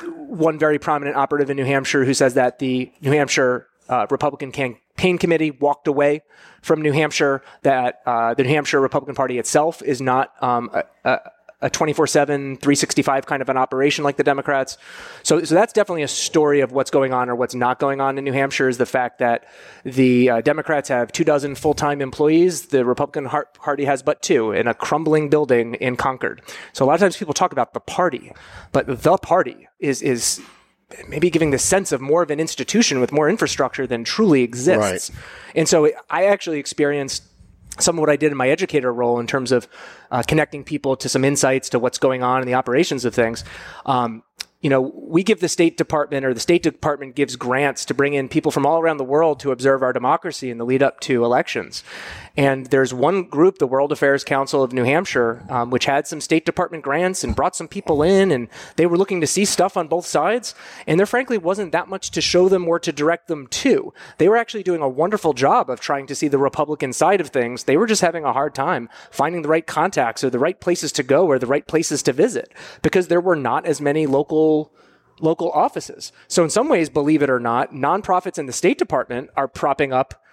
[0.03, 4.51] one very prominent operative in New Hampshire who says that the New Hampshire uh, Republican
[4.51, 6.21] campaign committee walked away
[6.61, 7.41] from New Hampshire.
[7.63, 11.19] That uh, the New Hampshire Republican Party itself is not um, a, a,
[11.61, 14.77] a 24/7, 365 kind of an operation like the Democrats.
[15.23, 18.17] So, so that's definitely a story of what's going on or what's not going on
[18.17, 18.69] in New Hampshire.
[18.69, 19.45] Is the fact that
[19.83, 24.67] the uh, Democrats have two dozen full-time employees, the Republican Party has but two in
[24.67, 26.41] a crumbling building in Concord.
[26.73, 28.31] So a lot of times people talk about the party,
[28.71, 30.41] but the party is is
[31.07, 35.11] maybe giving the sense of more of an institution with more infrastructure than truly exists.
[35.55, 37.23] And so I actually experienced
[37.79, 39.67] some of what I did in my educator role in terms of
[40.11, 43.43] uh, connecting people to some insights to what's going on in the operations of things.
[43.85, 44.23] Um,
[44.61, 48.13] you know, we give the State Department or the State Department gives grants to bring
[48.13, 50.99] in people from all around the world to observe our democracy in the lead up
[51.01, 51.81] to elections.
[52.39, 56.21] And there's one group, the World Affairs Council of New Hampshire, um, which had some
[56.21, 58.47] State Department grants and brought some people in, and
[58.77, 60.55] they were looking to see stuff on both sides.
[60.87, 63.93] And there, frankly, wasn't that much to show them or to direct them to.
[64.19, 67.27] They were actually doing a wonderful job of trying to see the Republican side of
[67.27, 67.65] things.
[67.65, 70.93] They were just having a hard time finding the right contacts or the right places
[70.93, 74.71] to go or the right places to visit because there were not as many local
[75.19, 76.13] local offices.
[76.29, 79.91] So in some ways, believe it or not, nonprofits in the State Department are propping
[79.91, 80.23] up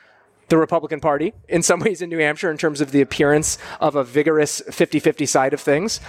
[0.48, 3.96] the Republican Party in some ways in New Hampshire in terms of the appearance of
[3.96, 6.00] a vigorous 50 50 side of things.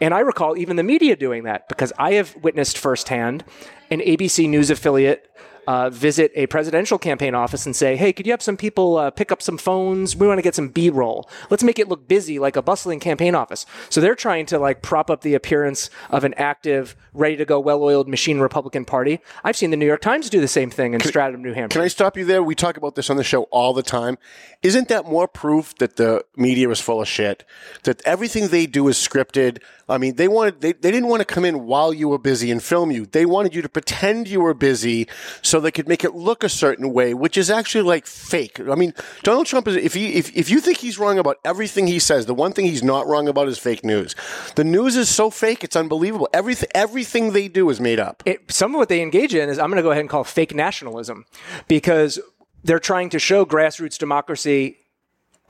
[0.00, 3.44] And I recall even the media doing that because I have witnessed firsthand
[3.90, 5.30] an ABC News affiliate.
[5.66, 9.10] Uh, visit a presidential campaign office and say, "Hey, could you have some people uh,
[9.10, 10.14] pick up some phones?
[10.14, 11.28] We want to get some B-roll.
[11.50, 14.82] Let's make it look busy, like a bustling campaign office." So they're trying to like
[14.82, 19.20] prop up the appearance of an active, ready-to-go, well-oiled machine Republican Party.
[19.42, 21.78] I've seen the New York Times do the same thing in Stratham, New Hampshire.
[21.78, 22.42] Can I stop you there?
[22.42, 24.18] We talk about this on the show all the time.
[24.62, 27.44] Isn't that more proof that the media is full of shit?
[27.84, 29.62] That everything they do is scripted.
[29.88, 32.50] I mean, they wanted they, they didn't want to come in while you were busy
[32.50, 33.06] and film you.
[33.06, 35.06] They wanted you to pretend you were busy
[35.42, 38.60] so they could make it look a certain way, which is actually like fake.
[38.60, 41.86] I mean, Donald Trump is if he if, if you think he's wrong about everything
[41.86, 44.14] he says, the one thing he's not wrong about is fake news.
[44.56, 46.28] The news is so fake, it's unbelievable.
[46.32, 48.22] Everything everything they do is made up.
[48.26, 50.24] it, some of what they engage in is I'm going to go ahead and call
[50.24, 51.24] fake nationalism
[51.68, 52.18] because
[52.62, 54.78] they're trying to show grassroots democracy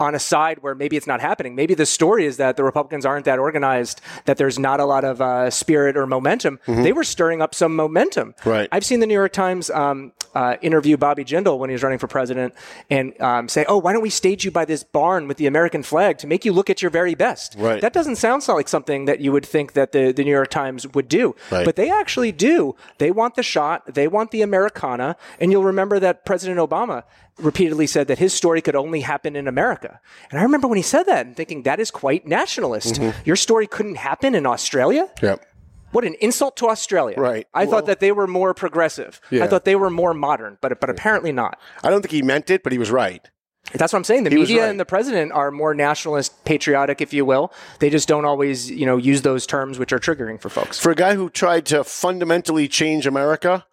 [0.01, 1.55] on a side where maybe it's not happening.
[1.55, 5.05] Maybe the story is that the Republicans aren't that organized, that there's not a lot
[5.05, 6.59] of uh, spirit or momentum.
[6.67, 8.35] They were stirring up some momentum.
[8.45, 8.69] Right.
[8.73, 11.99] I've seen the New York Times um, uh, interview Bobby Jindal when he was running
[11.99, 12.55] for president
[12.91, 15.83] and um, say, "Oh, why don't we stage you by this barn with the American
[15.83, 17.81] flag to make you look at your very best?" Right.
[17.81, 20.87] That doesn't sound like something that you would think that the, the New York Times
[20.93, 21.65] would do, Right.
[21.65, 22.75] but they actually do.
[22.99, 23.95] They want the shot.
[23.95, 25.17] They want the Americana.
[25.39, 27.05] And you'll remember that President Obama
[27.39, 30.01] repeatedly said that his story could only happen in America.
[30.31, 32.95] And I remember when he said that and thinking that is quite nationalist.
[32.95, 33.19] Mm-hmm.
[33.25, 35.09] Your story couldn't happen in Australia?
[35.23, 35.45] Yep.
[35.91, 37.17] What an insult to Australia.
[37.19, 37.47] Right.
[37.55, 39.21] I Well- thought that they were more progressive.
[39.31, 39.45] Yeah.
[39.45, 41.59] I thought they were more modern, but but apparently not.
[41.83, 43.29] I don't think he meant it, but he was right.
[43.73, 44.25] That's what I'm saying.
[44.25, 44.69] The He media right.
[44.71, 47.51] and the president are more nationalist, patriotic, if you will.
[47.79, 50.79] They just don't always, you know, use those terms which are triggering for folks.
[50.79, 53.65] For a guy who tried to fundamentally change America,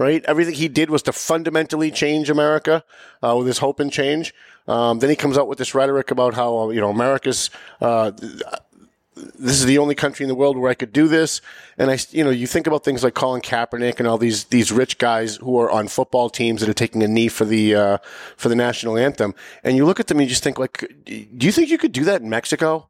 [0.00, 0.24] right?
[0.24, 2.82] Everything he did was to fundamentally change America
[3.22, 4.34] uh, with his hope and change.
[4.66, 7.50] Um, then he comes out with this rhetoric about how uh, you know America's.
[7.80, 8.10] Uh,
[9.38, 11.42] this is the only country in the world where I could do this,
[11.76, 14.72] and I, you know, you think about things like Colin Kaepernick and all these these
[14.72, 17.98] rich guys who are on football teams that are taking a knee for the uh,
[18.38, 21.46] for the national anthem, and you look at them and you just think like, do
[21.46, 22.88] you think you could do that in Mexico?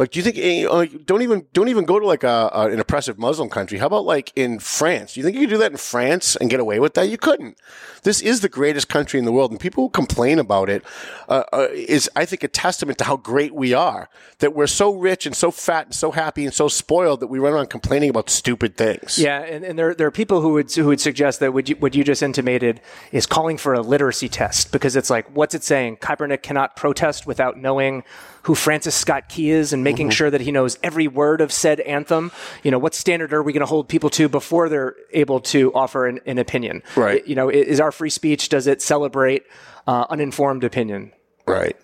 [0.00, 2.70] Like, do you think eh, like don't even don't even go to like a, a,
[2.70, 3.76] an oppressive Muslim country?
[3.76, 5.12] How about like in France?
[5.12, 7.10] Do you think you could do that in France and get away with that?
[7.10, 7.58] You couldn't.
[8.02, 10.82] This is the greatest country in the world, and people who complain about it
[11.28, 14.08] uh, uh, is, I think, a testament to how great we are.
[14.38, 17.38] That we're so rich and so fat and so happy and so spoiled that we
[17.38, 19.18] run around complaining about stupid things.
[19.18, 21.76] Yeah, and, and there, there are people who would who would suggest that what you,
[21.76, 22.80] what you just intimated
[23.12, 25.98] is calling for a literacy test because it's like, what's it saying?
[25.98, 28.02] Kaepernick cannot protest without knowing
[28.42, 31.80] who Francis Scott Key is and making sure that he knows every word of said
[31.80, 32.32] anthem.
[32.62, 35.72] You know, what standard are we going to hold people to before they're able to
[35.74, 36.82] offer an, an opinion?
[36.96, 37.26] Right.
[37.26, 39.44] You know, is our free speech does it celebrate
[39.86, 41.12] uh, uninformed opinion?
[41.46, 41.76] Right.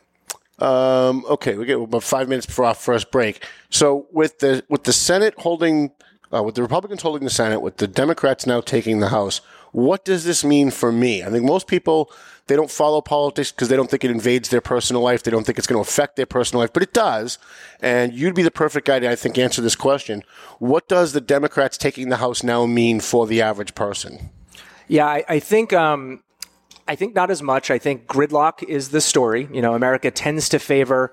[0.58, 3.44] Um, okay, we get about five minutes before our first break.
[3.68, 5.90] So with the with the Senate holding,
[6.32, 9.42] uh, with the Republicans holding the Senate, with the Democrats now taking the House,
[9.72, 11.22] what does this mean for me?
[11.22, 12.10] I think most people
[12.46, 15.22] they don't follow politics because they don't think it invades their personal life.
[15.22, 17.38] They don't think it's going to affect their personal life, but it does.
[17.80, 20.22] And you'd be the perfect guy to, I think, answer this question.
[20.58, 24.30] What does the Democrats taking the House now mean for the average person?
[24.88, 26.22] Yeah, I, I think um,
[26.86, 27.70] I think not as much.
[27.70, 29.48] I think gridlock is the story.
[29.52, 31.12] You know, America tends to favor.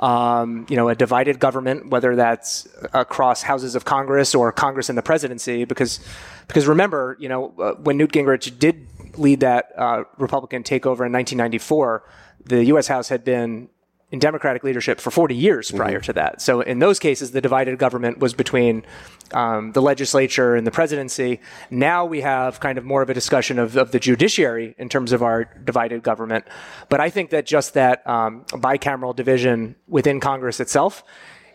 [0.00, 4.98] Um, you know, a divided government, whether that's across houses of Congress or Congress and
[4.98, 6.00] the presidency, because
[6.48, 11.12] because remember, you know, uh, when Newt Gingrich did lead that uh, Republican takeover in
[11.12, 12.04] 1994,
[12.44, 12.86] the U.S.
[12.86, 13.68] House had been
[14.14, 16.40] in Democratic leadership for 40 years prior to that.
[16.40, 18.84] So in those cases, the divided government was between
[19.32, 21.40] um, the legislature and the presidency.
[21.68, 25.10] Now we have kind of more of a discussion of, of the judiciary in terms
[25.10, 26.44] of our divided government.
[26.88, 31.02] But I think that just that um, bicameral division within Congress itself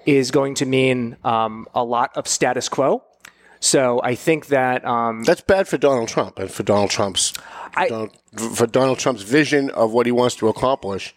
[0.05, 3.03] is going to mean um, a lot of status quo.
[3.59, 7.33] So I think that um, That's bad for Donald Trump and for Donald Trump's
[7.75, 8.11] I- Donald,
[8.55, 11.13] for Donald Trump's vision of what he wants to accomplish.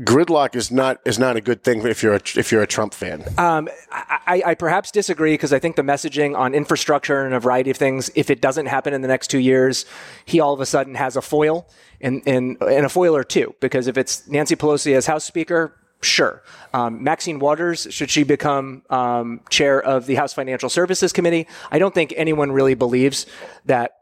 [0.00, 2.94] Gridlock is not is not a good thing if you're a, if you're a Trump
[2.94, 3.22] fan.
[3.38, 7.76] I, I perhaps disagree because I think the messaging on infrastructure and a variety of
[7.76, 9.84] things, if it doesn't happen in the next two years,
[10.24, 11.68] he all of a sudden has a foil
[12.00, 13.54] and, and, and a foil or two.
[13.60, 16.42] Because if it's Nancy Pelosi as House Speaker, sure.
[16.72, 21.46] Um, Maxine Waters, should she become um, chair of the House Financial Services Committee?
[21.70, 23.26] I don't think anyone really believes
[23.66, 23.96] that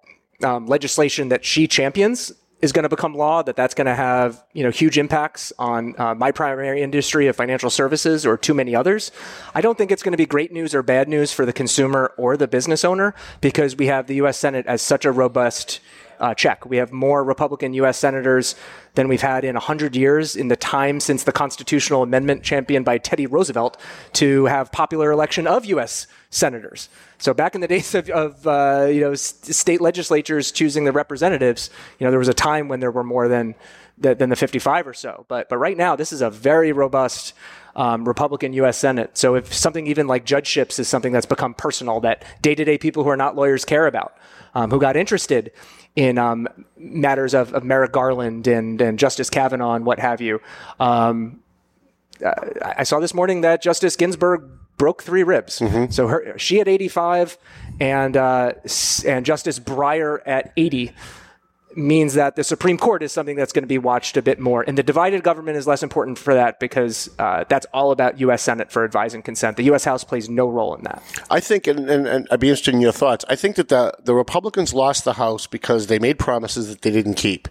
[0.44, 4.42] um, legislation that she champions is going to become law, that that's going to have
[4.52, 8.74] you know huge impacts on uh, my primary industry of financial services or too many
[8.74, 9.12] others.
[9.54, 12.12] I don't think it's going to be great news or bad news for the consumer
[12.16, 14.38] or the business owner because we have the U.S.
[14.38, 15.80] Senate as such a robust
[16.20, 16.66] uh, check.
[16.66, 17.98] We have more Republican U.S.
[17.98, 18.54] senators
[18.94, 22.98] than we've had in 100 years in the time since the constitutional amendment championed by
[22.98, 23.80] Teddy Roosevelt
[24.14, 26.06] to have popular election of U.S.
[26.30, 26.88] senators.
[27.18, 31.70] So back in the days of, of uh, you know state legislatures choosing the representatives,
[31.98, 33.54] you know there was a time when there were more than
[34.00, 35.24] than the 55 or so.
[35.28, 37.34] But but right now this is a very robust
[37.78, 38.76] um, Republican U.S.
[38.76, 39.16] Senate.
[39.16, 42.76] So if something even like judgeships is something that's become personal that day to day
[42.76, 44.16] people who are not lawyers care about,
[44.54, 45.52] um, who got interested
[45.98, 50.40] in um, matters of, of Merrick Garland and, and Justice Kavanaugh and what have you.
[50.78, 51.40] Um,
[52.64, 55.60] I saw this morning that Justice Ginsburg broke three ribs.
[55.90, 57.36] So her, she at 85
[57.80, 58.52] and, uh,
[59.04, 60.92] and Justice Breyer at 80
[61.78, 64.64] means that the Supreme Court is something that's going to be watched a bit more.
[64.66, 68.42] And the divided government is less important for that because uh, that's all about U.S.
[68.42, 69.56] Senate for advise and consent.
[69.56, 69.84] The U.S.
[69.84, 71.02] House plays no role in that.
[71.30, 73.24] I think, and, and, and I'd be interested in your thoughts.
[73.28, 76.90] I think that the the Republicans lost the House because they made promises that they
[76.90, 77.48] didn't keep.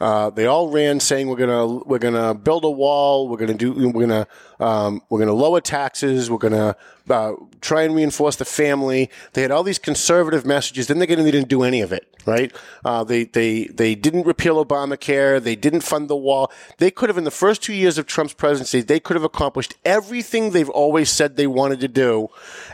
[0.00, 3.72] Uh, they all ran saying we're gonna we're gonna build a wall, we're gonna do
[3.72, 4.26] we're gonna
[4.60, 6.76] um, we're gonna lower taxes, we're gonna
[7.08, 9.10] uh, try and reinforce the family.
[9.32, 10.86] They had all these conservative messages.
[10.86, 12.06] Then they didn't, they didn't do any of it.
[12.26, 12.52] Right?
[12.84, 15.40] Uh, they they they didn't repeal Obamacare.
[15.40, 16.50] They didn't fund the wall.
[16.78, 19.76] They could have in the first two years of Trump's presidency, they could have accomplished
[19.84, 22.28] everything they've always said they wanted to do,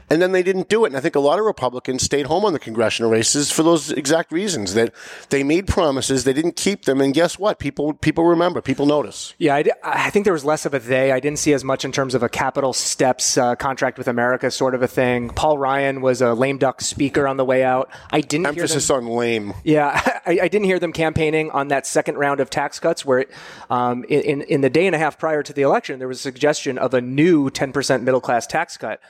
[0.08, 0.88] and then they didn't do it.
[0.88, 3.92] And I think a lot of Republicans stayed home on the congressional races for those
[3.92, 4.94] exact reasons that
[5.28, 7.58] they made promises, they didn't keep them, and guess what?
[7.58, 9.34] People people remember, people notice.
[9.38, 11.12] Yeah, I, I think there was less of a they.
[11.12, 14.50] I didn't see as much in terms of a Capitol steps uh, contract with America
[14.50, 15.30] sort of a thing.
[15.30, 17.90] Paul Ryan was a lame duck speaker on the way out.
[18.10, 19.54] I didn't Emphasis hear them, on lame.
[19.64, 23.04] Yeah, I, I didn't hear them campaigning on that second round of tax cuts.
[23.04, 23.26] Where
[23.70, 26.22] um, in in the day and a half prior to the election, there was a
[26.22, 29.00] suggestion of a new 10% middle class tax cut.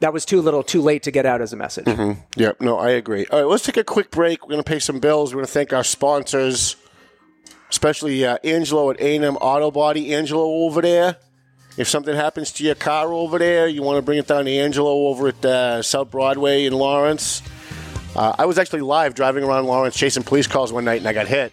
[0.00, 1.86] That was too little, too late to get out as a message.
[2.34, 3.24] Yeah, no, I agree.
[3.30, 4.42] All right, let's take a quick break.
[4.42, 5.32] We're going to pay some bills.
[5.32, 6.74] We're going to thank our sponsors,
[7.72, 10.14] especially uh, Angelo at A&M Auto Body.
[10.14, 11.16] Angelo over there.
[11.78, 14.50] If something happens to your car over there, you want to bring it down to
[14.50, 17.42] Angelo over at uh, South Broadway in Lawrence.
[18.14, 21.14] Uh, I was actually live driving around Lawrence chasing police calls one night, and I
[21.14, 21.50] got hit.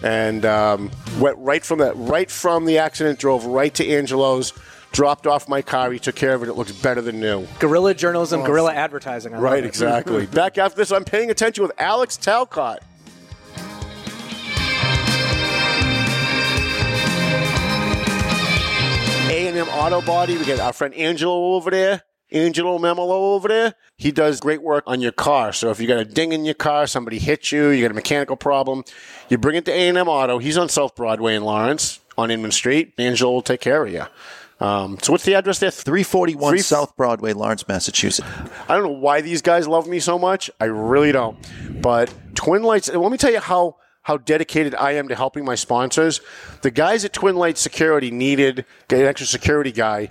[0.00, 4.52] And um, went right from that, right from the accident, drove right to Angelo's,
[4.92, 5.90] dropped off my car.
[5.90, 6.48] He took care of it.
[6.48, 7.48] It looks better than new.
[7.58, 9.34] Guerrilla journalism, guerrilla advertising.
[9.34, 10.26] I Right, exactly.
[10.40, 12.84] Back after this, I'm paying attention with Alex Talcott.
[19.28, 20.36] A&M Auto Body.
[20.38, 22.02] We got our friend Angelo over there.
[22.30, 23.74] Angelo Memolo over there.
[23.96, 25.52] He does great work on your car.
[25.52, 27.94] So if you got a ding in your car, somebody hit you, you got a
[27.94, 28.84] mechanical problem,
[29.28, 30.38] you bring it to A&M Auto.
[30.38, 32.92] He's on South Broadway in Lawrence on Inman Street.
[32.98, 34.02] Angelo will take care of you.
[34.60, 35.70] Um, so what's the address there?
[35.70, 38.28] 341 Three- South Broadway, Lawrence, Massachusetts.
[38.68, 40.50] I don't know why these guys love me so much.
[40.60, 41.38] I really don't.
[41.80, 43.76] But Twin Lights, let me tell you how
[44.08, 46.22] how dedicated I am to helping my sponsors.
[46.62, 50.08] The guys at Twin Lights Security needed an extra security guy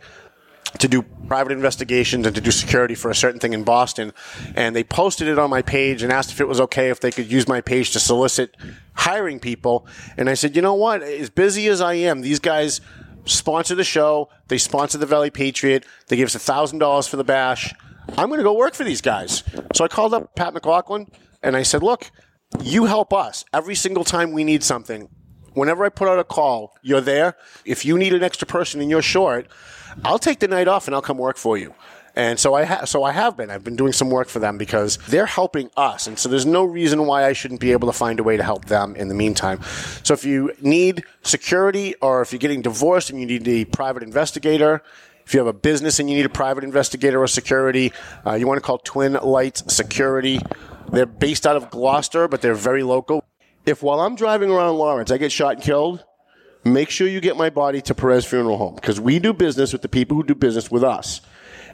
[0.77, 4.13] to do private investigations and to do security for a certain thing in Boston.
[4.53, 7.09] And they posted it on my page and asked if it was okay if they
[7.09, 8.55] could use my page to solicit
[8.93, 9.87] hiring people.
[10.15, 11.01] And I said, you know what?
[11.01, 12.81] As busy as I am, these guys
[13.25, 14.29] sponsor the show.
[14.47, 15.87] They sponsor the Valley Patriot.
[16.05, 17.73] They give us $1,000 for the bash.
[18.09, 19.43] I'm going to go work for these guys.
[19.73, 21.07] So I called up Pat McLaughlin
[21.41, 22.11] and I said, look,
[22.61, 25.09] you help us every single time we need something.
[25.53, 27.35] Whenever I put out a call, you're there.
[27.65, 29.47] If you need an extra person and you're short,
[30.05, 31.73] I'll take the night off and I'll come work for you.
[32.15, 33.51] And so I ha- so I have been.
[33.51, 36.63] I've been doing some work for them because they're helping us, and so there's no
[36.63, 39.13] reason why I shouldn't be able to find a way to help them in the
[39.13, 39.61] meantime.
[40.01, 44.01] So if you need security, or if you're getting divorced and you need a private
[44.01, 44.81] investigator,
[45.27, 47.93] if you have a business and you need a private investigator or security,
[48.25, 50.39] uh, you want to call Twin Lights Security.
[50.91, 53.23] They're based out of Gloucester, but they're very local.
[53.65, 56.03] If while I'm driving around Lawrence, I get shot and killed,
[56.63, 59.81] make sure you get my body to Perez Funeral Home because we do business with
[59.81, 61.21] the people who do business with us.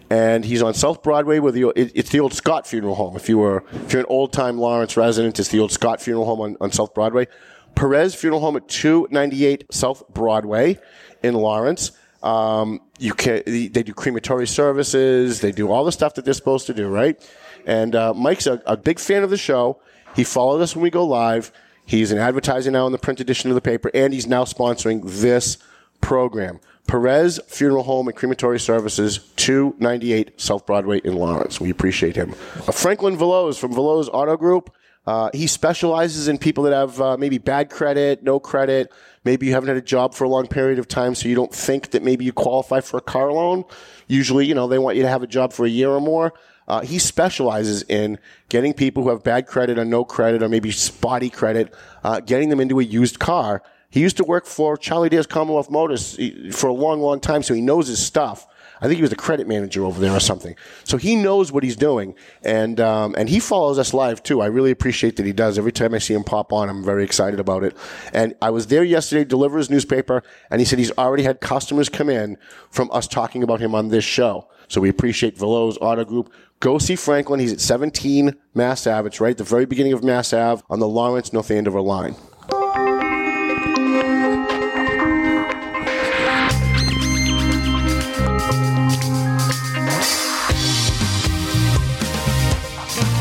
[0.10, 3.16] And he's on South Broadway with the it's the old Scott Funeral Home.
[3.16, 6.26] If you were if you're an old time Lawrence resident, it's the old Scott Funeral
[6.26, 7.28] Home on, on South Broadway.
[7.76, 10.78] Perez Funeral Home at 298 South Broadway
[11.24, 11.92] in Lawrence.
[12.22, 15.42] Um, you can they do crematory services.
[15.42, 17.20] They do all the stuff that they're supposed to do, right?
[17.66, 19.80] And uh, Mike's a, a big fan of the show.
[20.16, 21.52] He followed us when we go live.
[21.86, 25.02] He's an advertiser now in the print edition of the paper, and he's now sponsoring
[25.04, 25.58] this
[26.02, 26.60] program.
[26.88, 31.60] Perez Funeral Home and Crematory Services, 298 South Broadway in Lawrence.
[31.60, 32.36] We appreciate him.
[32.68, 34.74] Uh, Franklin Veloz from Veloz Auto Group.
[35.06, 38.92] Uh, he specializes in people that have uh, maybe bad credit, no credit.
[39.26, 41.54] Maybe you haven't had a job for a long period of time, so you don't
[41.54, 43.66] think that maybe you qualify for a car loan.
[44.08, 46.34] Usually, you know, they want you to have a job for a year or more.
[46.68, 48.18] Uh, he specializes in
[48.50, 51.74] getting people who have bad credit or no credit or maybe spotty credit,
[52.04, 53.62] uh, getting them into a used car.
[53.90, 57.44] He used to work for Charlie Dare's Commonwealth Motors eh, for a long, long time,
[57.44, 58.48] so he knows his stuff.
[58.84, 60.58] I think he was a credit manager over there or something.
[60.84, 64.42] So he knows what he's doing, and um, and he follows us live too.
[64.42, 65.58] I really appreciate that he does.
[65.58, 67.78] Every time I see him pop on, I'm very excited about it.
[68.12, 71.88] And I was there yesterday, deliver his newspaper, and he said he's already had customers
[71.88, 72.38] come in
[72.70, 74.50] from us talking about him on this show.
[74.68, 76.34] So we appreciate Veloz Auto Group.
[76.60, 77.40] Go see Franklin.
[77.40, 79.08] He's at 17 Mass Ave.
[79.08, 82.16] It's right at the very beginning of Mass Ave on the Lawrence North Andover line.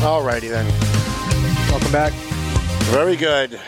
[0.03, 0.65] Alrighty then.
[1.71, 2.11] Welcome back.
[2.91, 3.59] Very good.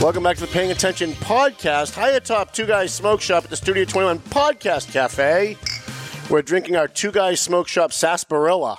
[0.00, 1.94] Welcome back to the Paying Attention podcast.
[1.94, 5.56] Hi atop Two Guys Smoke Shop at the Studio 21 Podcast Cafe.
[6.30, 8.78] We're drinking our Two Guys Smoke Shop Sarsaparilla,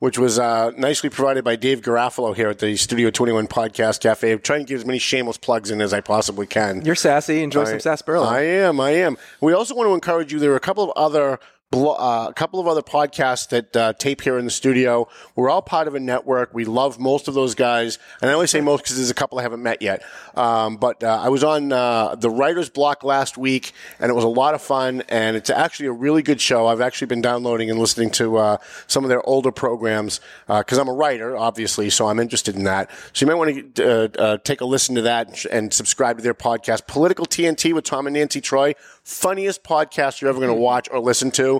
[0.00, 4.32] which was uh, nicely provided by Dave Garofalo here at the Studio 21 Podcast Cafe.
[4.32, 6.84] I'm trying to get as many shameless plugs in as I possibly can.
[6.84, 7.42] You're sassy.
[7.44, 8.26] Enjoy I- some sarsaparilla.
[8.26, 8.80] I am.
[8.80, 9.16] I am.
[9.40, 10.40] We also want to encourage you.
[10.40, 11.38] There are a couple of other.
[11.70, 15.06] Blo- Uh, a couple of other podcasts that uh, tape here in the studio.
[15.36, 16.52] We're all part of a network.
[16.52, 19.38] We love most of those guys, and I only say most because there's a couple
[19.38, 20.02] I haven't met yet.
[20.34, 24.24] Um, but uh, I was on uh, the Writers Block last week, and it was
[24.24, 25.02] a lot of fun.
[25.08, 26.66] And it's actually a really good show.
[26.66, 28.56] I've actually been downloading and listening to uh,
[28.86, 32.90] some of their older programs because I'm a writer, obviously, so I'm interested in that.
[33.12, 35.72] So you might want to uh, uh, take a listen to that and, sh- and
[35.72, 38.74] subscribe to their podcast, Political TNT with Tom and Nancy Troy.
[39.04, 41.59] Funniest podcast you're ever going to watch or listen to.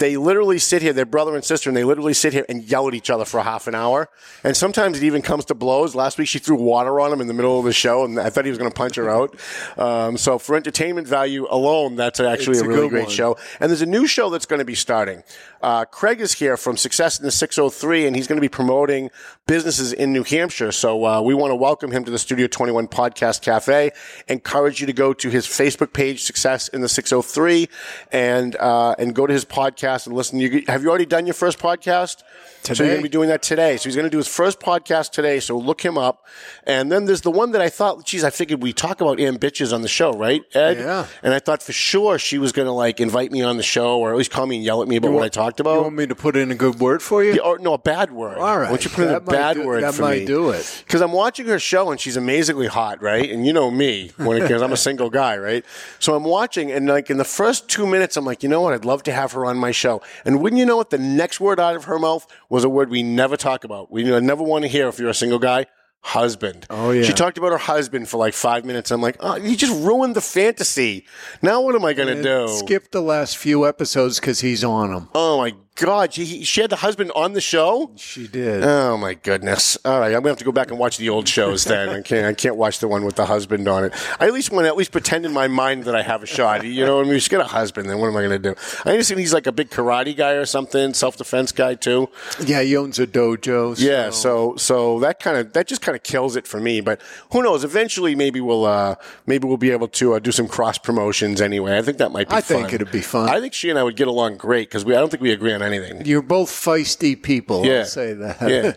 [0.00, 2.88] They literally sit here, they're brother and sister, and they literally sit here and yell
[2.88, 4.08] at each other for a half an hour.
[4.42, 5.94] And sometimes it even comes to blows.
[5.94, 8.30] Last week she threw water on him in the middle of the show, and I
[8.30, 9.36] thought he was going to punch her out.
[9.76, 13.10] Um, so for entertainment value alone, that's actually a a really great one.
[13.10, 13.36] show.
[13.60, 15.22] And there's a new show that's going to be starting.
[15.62, 19.10] Uh, Craig is here from Success in the 603, and he's going to be promoting
[19.46, 20.72] businesses in New Hampshire.
[20.72, 23.90] So uh, we want to welcome him to the Studio 21 Podcast Cafe.
[24.28, 27.68] Encourage you to go to his Facebook page, Success in the 603,
[28.12, 30.38] and uh, and go to his podcast podcast and listen.
[30.38, 32.22] You, have you already done your first podcast?
[32.62, 33.76] So you're going to be doing that today.
[33.76, 35.40] So he's going to do his first podcast today.
[35.40, 36.26] So look him up.
[36.64, 39.38] And then there's the one that I thought, geez, I figured we talk about Ann
[39.38, 40.78] Bitches on the show, right, Ed?
[40.78, 41.06] Yeah.
[41.22, 43.98] And I thought for sure she was going to like invite me on the show
[43.98, 45.76] or at least call me and yell at me about what I talked about.
[45.76, 47.34] You want me to put in a good word for you?
[47.34, 48.38] Yeah, or no, a bad word.
[48.38, 48.64] All right.
[48.64, 50.26] Why don't you put in a bad do- word that for might me?
[50.26, 50.84] do it.
[50.86, 53.30] Because I'm watching her show and she's amazingly hot, right?
[53.30, 55.64] And you know me when it because I'm a single guy, right?
[55.98, 58.74] So I'm watching and like in the first two minutes, I'm like, you know what?
[58.74, 60.02] I'd love to have her on my show.
[60.24, 60.90] And wouldn't you know what?
[60.90, 63.90] The next word out of her mouth was a word we never talk about.
[63.90, 65.66] We never want to hear if you're a single guy.
[66.02, 66.66] Husband.
[66.70, 67.02] Oh, yeah.
[67.02, 68.90] She talked about her husband for like five minutes.
[68.90, 71.04] I'm like, oh, you just ruined the fantasy.
[71.42, 72.48] Now what am I going to do?
[72.48, 75.10] Skip the last few episodes because he's on them.
[75.14, 76.12] Oh my God.
[76.12, 77.90] She, she had the husband on the show?
[77.96, 78.62] She did.
[78.62, 79.78] Oh my goodness!
[79.84, 81.64] All right, I'm gonna have to go back and watch the old shows.
[81.64, 82.26] Then I can't.
[82.26, 83.94] I can't watch the one with the husband on it.
[84.20, 86.26] I at least want to at least pretend in my mind that I have a
[86.26, 86.64] shot.
[86.64, 87.88] You know, I mean, just get a husband.
[87.88, 88.54] Then what am I gonna do?
[88.84, 92.10] I understand he's like a big karate guy or something, self defense guy too.
[92.44, 93.76] yeah, he owns a dojo.
[93.76, 93.82] So.
[93.82, 96.82] Yeah, so so that kind of that just kind of kills it for me.
[96.82, 97.00] But
[97.32, 97.64] who knows?
[97.64, 101.78] Eventually, maybe we'll uh, maybe we'll be able to uh, do some cross promotions anyway.
[101.78, 102.34] I think that might be.
[102.34, 102.58] I fun.
[102.58, 103.30] think it'd be fun.
[103.30, 104.94] I think she and I would get along great because we.
[104.94, 106.04] I don't think we agree on anything.
[106.04, 107.64] You're both feisty people.
[107.64, 107.80] Yeah.
[107.80, 108.36] I'll say that.
[108.40, 108.72] yeah.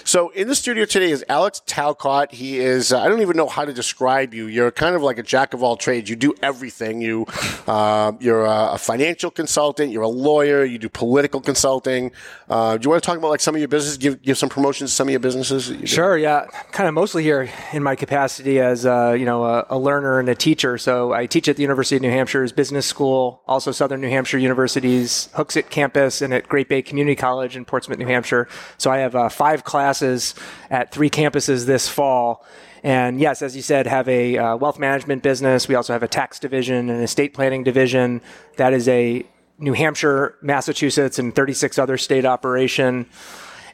[0.04, 2.32] So in the studio today is Alex Talcott.
[2.32, 4.46] He is, uh, I don't even know how to describe you.
[4.46, 6.08] You're kind of like a jack of all trades.
[6.08, 7.00] You do everything.
[7.00, 7.26] You,
[7.66, 9.92] uh, you're a, a financial consultant.
[9.92, 10.64] You're a lawyer.
[10.64, 12.12] You do political consulting.
[12.48, 13.96] Uh, do you want to talk about like some of your business?
[13.96, 15.68] Give, give some promotions to some of your businesses?
[15.70, 15.86] you?
[15.86, 16.46] Sure, yeah.
[16.72, 20.28] Kind of mostly here in my capacity as uh, you know a, a learner and
[20.28, 20.78] a teacher.
[20.78, 24.38] So I teach at the University of New Hampshire's Business School, also Southern New Hampshire
[24.38, 28.48] University's Hooksett campus, and at Great Bay Community College in Portsmouth, New Hampshire.
[28.76, 30.34] So I have uh, five classes
[30.68, 32.44] at three campuses this fall.
[32.82, 35.68] And yes, as you said, have a uh, wealth management business.
[35.68, 38.20] We also have a tax division and estate planning division.
[38.56, 39.24] That is a
[39.58, 43.06] New Hampshire, Massachusetts, and 36 other state operation.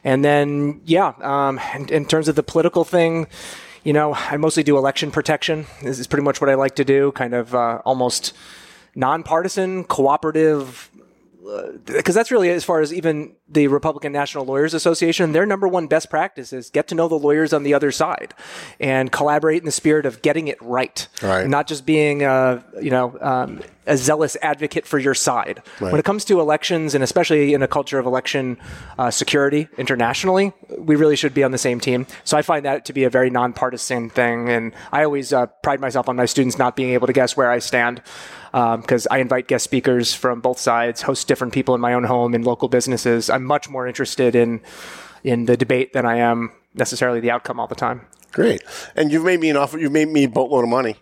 [0.03, 3.27] And then, yeah, um, in, in terms of the political thing,
[3.83, 5.65] you know, I mostly do election protection.
[5.83, 8.33] This is pretty much what I like to do, kind of uh, almost
[8.95, 10.89] nonpartisan, cooperative.
[11.85, 15.87] Because that's really as far as even the Republican National Lawyers Association, their number one
[15.87, 18.33] best practice is get to know the lawyers on the other side
[18.79, 21.47] and collaborate in the spirit of getting it right, Right.
[21.47, 25.61] not just being, uh, you know, um, a zealous advocate for your side.
[25.77, 28.57] When it comes to elections, and especially in a culture of election
[28.97, 32.07] uh, security internationally, we really should be on the same team.
[32.23, 35.79] So I find that to be a very nonpartisan thing, and I always uh, pride
[35.79, 38.01] myself on my students not being able to guess where I stand.
[38.55, 42.33] Because I invite guest speakers from both sides, host different people in my own home,
[42.33, 43.29] in local businesses.
[43.29, 44.61] I'm much more interested in
[45.25, 48.07] in the debate than I am necessarily the outcome all the time.
[48.31, 48.61] Great.
[48.95, 49.77] And you've made me an offer.
[49.77, 50.95] You've made me a boatload of money.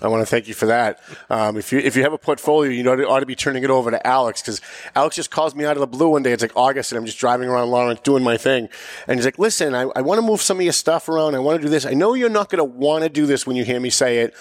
[0.00, 1.00] I want to thank you for that.
[1.30, 3.70] Um, if you if you have a portfolio, you know ought to be turning it
[3.70, 4.60] over to Alex because
[4.94, 6.32] Alex just calls me out of the blue one day.
[6.32, 8.68] It's like August, and I'm just driving around Lawrence doing my thing,
[9.06, 11.34] and he's like, "Listen, I, I want to move some of your stuff around.
[11.34, 11.86] I want to do this.
[11.86, 14.18] I know you're not going to want to do this when you hear me say
[14.18, 14.34] it."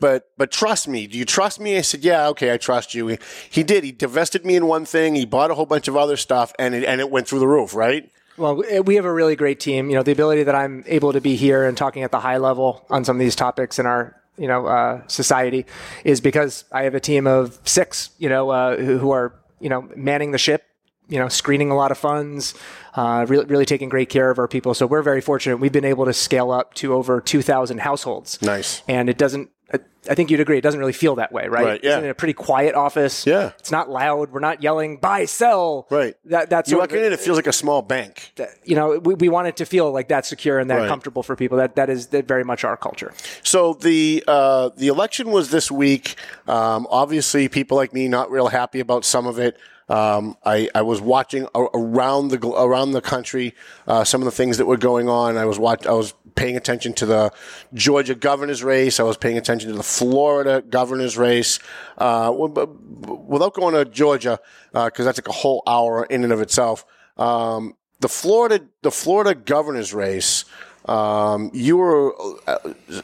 [0.00, 1.06] But but trust me.
[1.06, 1.76] Do you trust me?
[1.76, 3.08] I said, yeah, okay, I trust you.
[3.08, 3.18] He,
[3.50, 3.84] he did.
[3.84, 5.14] He divested me in one thing.
[5.14, 7.48] He bought a whole bunch of other stuff, and it, and it went through the
[7.48, 8.08] roof, right?
[8.36, 9.90] Well, we- have a really great team.
[9.90, 12.36] You know, the ability that I'm able to be here and talking at the high
[12.36, 15.66] level on some of these topics in our you know uh, society
[16.04, 18.10] is because I have a team of six.
[18.18, 20.62] You know, uh, who, who are you know manning the ship.
[21.10, 22.52] You know, screening a lot of funds,
[22.94, 24.74] uh, really, really taking great care of our people.
[24.74, 25.56] So we're very fortunate.
[25.56, 28.42] We've been able to scale up to over 2,000 households.
[28.42, 28.82] Nice.
[28.86, 29.48] And it doesn't.
[29.72, 29.78] I-
[30.10, 30.56] I think you'd agree.
[30.56, 31.64] It doesn't really feel that way, right?
[31.64, 31.96] Right, yeah.
[31.98, 33.26] It's in a pretty quiet office.
[33.26, 33.50] Yeah.
[33.58, 34.30] It's not loud.
[34.32, 35.86] We're not yelling buy, sell.
[35.90, 36.14] Right.
[36.26, 38.32] That that's You walk in, and it feels like a small bank.
[38.64, 40.88] you know, we, we want it to feel like that secure and that Right.
[40.88, 41.58] comfortable for people.
[41.58, 43.12] That that is that very much our culture.
[43.42, 46.14] So the uh, the election was this week.
[46.46, 49.58] Um, obviously, people like me not real happy about some of it.
[49.88, 53.54] Um, I, I was watching around the around the country
[53.86, 55.36] uh, some of the things that were going on.
[55.36, 57.32] I was watch I was paying attention to the
[57.74, 59.00] Georgia governor's race.
[59.00, 61.58] I was paying attention to the Florida governor's race.
[61.96, 64.38] Uh, without going to Georgia
[64.72, 66.84] because that's like a whole hour in and of itself.
[67.16, 70.44] Um, the Florida the Florida governor's race.
[70.86, 72.14] Um, you were
[72.46, 72.56] uh,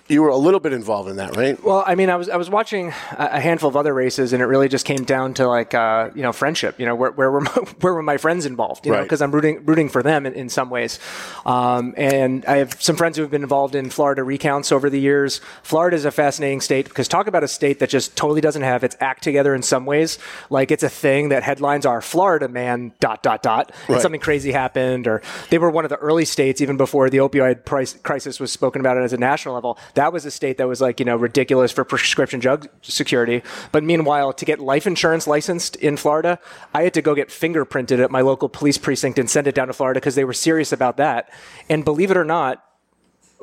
[0.08, 1.62] you were a little bit involved in that, right?
[1.62, 4.46] Well, I mean, I was I was watching a handful of other races, and it
[4.46, 6.80] really just came down to like uh, you know friendship.
[6.80, 7.50] You know, where where were my,
[7.80, 8.86] where were my friends involved?
[8.86, 10.98] You know, because I'm rooting rooting for them in, in some ways.
[11.44, 15.00] Um, and I have some friends who have been involved in Florida recounts over the
[15.00, 15.40] years.
[15.62, 18.82] Florida is a fascinating state because talk about a state that just totally doesn't have
[18.82, 20.18] its act together in some ways.
[20.48, 24.00] Like it's a thing that headlines are Florida man dot dot dot, and Right.
[24.02, 25.20] something crazy happened, or
[25.50, 27.64] they were one of the early states even before the opioid
[28.02, 29.78] crisis, was spoken about it as a national level.
[29.94, 33.42] That was a state that was like, you know, ridiculous for prescription drug security.
[33.72, 36.38] But meanwhile, to get life insurance licensed in Florida,
[36.72, 39.68] I had to go get fingerprinted at my local police precinct and send it down
[39.68, 41.32] to Florida because they were serious about that.
[41.68, 42.64] And believe it or not,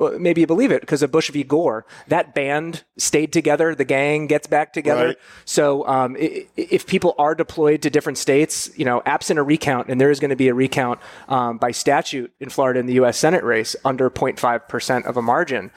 [0.02, 1.44] well, maybe you believe it because of Bush v.
[1.44, 1.86] Gore.
[2.08, 3.72] That band stayed together.
[3.72, 5.06] The gang gets back together.
[5.06, 5.18] Right.
[5.44, 10.00] So um, if people are deployed to different states, you know, absent a recount, and
[10.00, 10.98] there is going to be a recount
[11.28, 13.16] um, by statute in Florida in the U.S.
[13.16, 15.70] Senate race under 0.5 percent of a margin.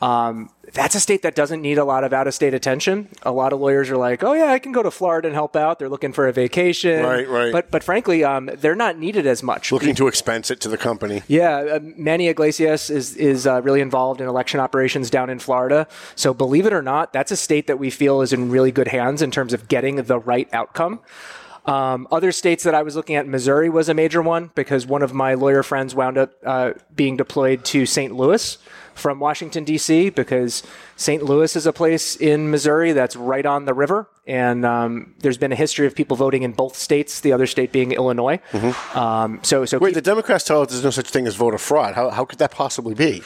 [0.00, 3.08] Um, that's a state that doesn't need a lot of out-of-state attention.
[3.22, 5.54] A lot of lawyers are like, "Oh yeah, I can go to Florida and help
[5.56, 7.52] out." They're looking for a vacation, Right, right.
[7.52, 9.70] But but frankly, um, they're not needed as much.
[9.72, 11.22] Looking to expense it to the company.
[11.28, 15.86] Yeah, uh, Manny Iglesias is is uh, really involved in election operations down in Florida.
[16.14, 18.88] So believe it or not, that's a state that we feel is in really good
[18.88, 21.00] hands in terms of getting the right outcome.
[21.66, 25.02] Um, other states that I was looking at, Missouri was a major one because one
[25.02, 28.14] of my lawyer friends wound up uh, being deployed to St.
[28.14, 28.56] Louis
[28.96, 30.10] from Washington D.C.
[30.10, 30.62] because
[30.96, 31.22] St.
[31.22, 35.52] Louis is a place in Missouri that's right on the river, and um, there's been
[35.52, 37.20] a history of people voting in both states.
[37.20, 38.40] The other state being Illinois.
[38.94, 41.94] Um, so so Wait, the Democrats tell us there's no such thing as voter fraud.
[41.94, 43.22] How, how could that possibly be?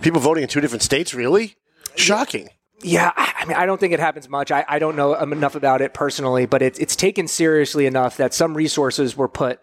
[0.00, 1.56] People voting in two different states, really?
[1.96, 2.50] Shocking.
[2.82, 4.50] Yeah, I I mean, I don't think it happens much.
[4.50, 8.34] I, I don't know enough about it personally, but it's it's taken seriously enough that
[8.34, 9.60] some resources were put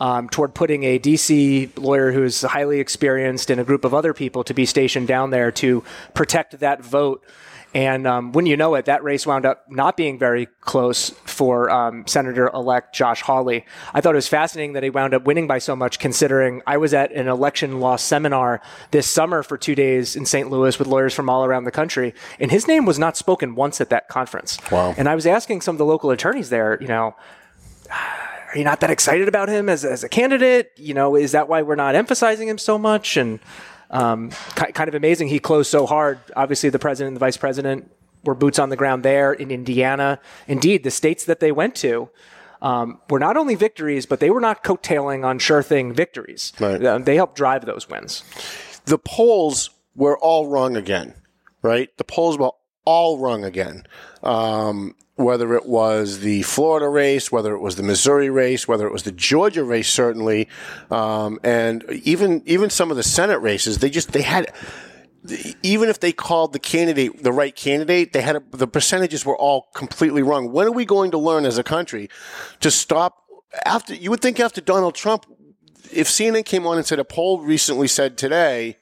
[0.00, 4.44] um, toward putting a DC lawyer who's highly experienced and a group of other people
[4.44, 5.82] to be stationed down there to
[6.14, 7.24] protect that vote.
[7.74, 11.68] And um, when you know it, that race wound up not being very close for
[11.70, 13.66] um, Senator-elect Josh Hawley.
[13.92, 16.78] I thought it was fascinating that he wound up winning by so much, considering I
[16.78, 20.50] was at an election law seminar this summer for two days in St.
[20.50, 23.82] Louis with lawyers from all around the country, and his name was not spoken once
[23.82, 24.58] at that conference.
[24.70, 24.94] Wow.
[24.96, 27.16] And I was asking some of the local attorneys there, you know,
[28.48, 30.72] are you not that excited about him as, as a candidate?
[30.76, 33.16] You know, is that why we're not emphasizing him so much?
[33.16, 33.40] And
[33.90, 35.28] um, ki- kind of amazing.
[35.28, 36.18] He closed so hard.
[36.36, 37.90] Obviously, the president and the vice president
[38.24, 40.20] were boots on the ground there in Indiana.
[40.46, 42.10] Indeed, the states that they went to
[42.60, 46.52] um, were not only victories, but they were not coattailing on sure thing victories.
[46.58, 46.82] Right.
[46.82, 48.24] Uh, they helped drive those wins.
[48.84, 51.14] the polls were all wrong again,
[51.62, 51.94] right?
[51.98, 52.52] The polls were
[52.84, 53.86] all wrong again.
[54.22, 58.92] Um, whether it was the Florida race, whether it was the Missouri race, whether it
[58.92, 60.48] was the Georgia race, certainly,
[60.92, 64.52] um, and even even some of the Senate races, they just they had.
[65.62, 69.36] Even if they called the candidate the right candidate, they had a, the percentages were
[69.36, 70.52] all completely wrong.
[70.52, 72.08] When are we going to learn as a country
[72.60, 73.24] to stop?
[73.64, 75.26] After you would think after Donald Trump,
[75.92, 78.76] if CNN came on and said a poll recently said today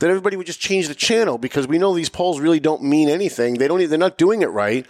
[0.00, 3.08] that everybody would just change the channel because we know these polls really don't mean
[3.08, 3.54] anything.
[3.54, 3.88] They don't.
[3.88, 4.86] They're not doing it right.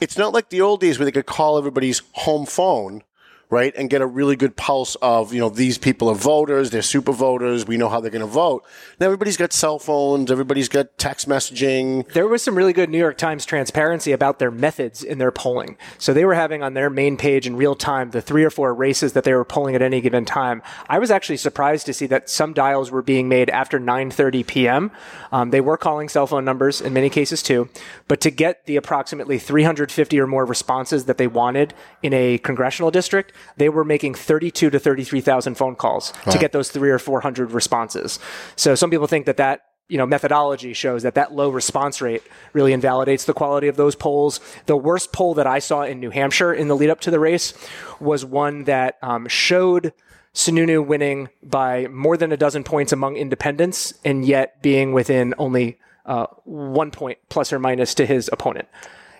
[0.00, 3.02] It's not like the old days where they could call everybody's home phone,
[3.50, 6.82] right, and get a really good pulse of you know these people are voters, they're
[6.82, 7.66] super voters.
[7.66, 8.64] We know how they're going to vote.
[8.98, 10.30] Now everybody's got cell phones.
[10.30, 12.10] Everybody's got text messaging.
[12.12, 15.76] There was some really good New York Times transparency about their methods in their polling.
[15.98, 18.74] So they were having on their main page in real time the three or four
[18.74, 20.62] races that they were polling at any given time.
[20.88, 24.90] I was actually surprised to see that some dials were being made after 9:30 p.m.
[25.32, 27.68] Um, they were calling cell phone numbers in many cases too,
[28.08, 32.90] but to get the approximately 350 or more responses that they wanted in a congressional
[32.90, 37.52] district, they were making 32 to 33,000 phone calls to get those three or 400
[37.52, 38.18] responses.
[38.56, 42.22] So some people think that that you know, methodology shows that that low response rate
[42.52, 44.40] really invalidates the quality of those polls.
[44.66, 47.20] The worst poll that I saw in New Hampshire in the lead up to the
[47.20, 47.54] race
[48.00, 49.92] was one that um, showed
[50.34, 55.78] Sununu winning by more than a dozen points among independents and yet being within only
[56.04, 58.68] uh, one point plus or minus to his opponent.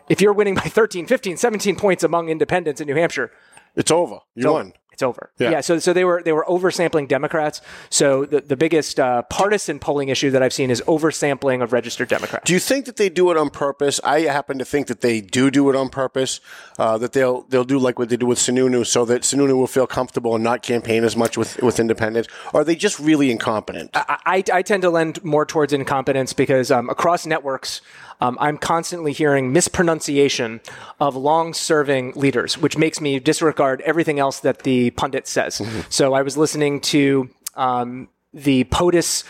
[0.09, 3.31] If you're winning by 13, 15, 17 points among independents in New Hampshire,
[3.77, 4.20] It's over.
[4.35, 4.66] You it's won.
[4.66, 4.72] over.
[4.97, 5.31] It's over.
[5.39, 5.51] Yeah.
[5.51, 5.61] Yeah.
[5.61, 7.61] so so they were they were oversampling Democrats.
[7.91, 12.09] So the the biggest uh, partisan polling issue that I've seen is oversampling of registered
[12.09, 12.47] Democrats.
[12.47, 14.01] Do you think that they do it on purpose?
[14.03, 16.41] I happen to think that they do do it on purpose.
[16.79, 19.66] Uh, that they'll they'll do like what they do with Sununu, so that Sununu will
[19.66, 22.31] feel comfortable and not campaign as much with with independents.
[22.55, 23.91] Or are they just really incompetent?
[23.93, 27.83] I, I, I tend to lend more towards incompetence because um, across networks,
[28.21, 30.61] um, I'm constantly hearing mispronunciation
[31.01, 35.61] of long-serving leaders, which makes me disregard everything else that the pundit says.
[35.89, 39.25] So I was listening to um, the POTUS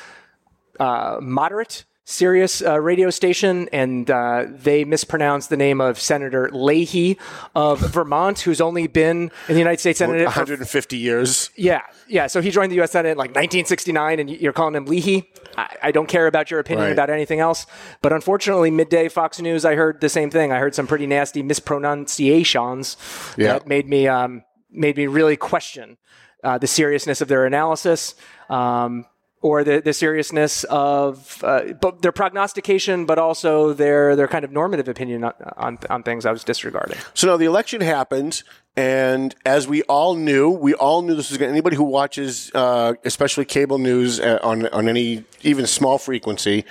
[0.79, 7.19] uh, moderate Sirius uh, radio station, and uh, they mispronounced the name of Senator Leahy
[7.57, 11.51] of Vermont, who's only been in the United States Senate for 150 years.
[11.57, 12.29] yeah, yeah.
[12.29, 12.93] So he joined the U.S.
[12.93, 15.29] Senate in like 1969, and you're calling him Leahy.
[15.59, 16.93] I, I don't care about your opinion Right.
[16.93, 17.67] about anything else.
[18.03, 20.53] But unfortunately, midday Fox News, I heard the same thing.
[20.53, 22.97] I heard some pretty nasty mispronunciations
[23.37, 23.55] Yeah.
[23.55, 25.97] that made me um, made me really question
[26.45, 28.15] uh, the seriousness of their analysis.
[28.49, 29.07] Um,
[29.47, 34.51] or the, the seriousness of uh, but their prognostication, but also their their kind of
[34.51, 36.99] normative opinion on, on, things I was disregarding.
[37.15, 38.43] So now the election happens,
[38.77, 41.53] and as we all knew, we all knew this was going.
[41.53, 46.65] Anybody who watches, uh, especially cable news uh, on on any even small frequency,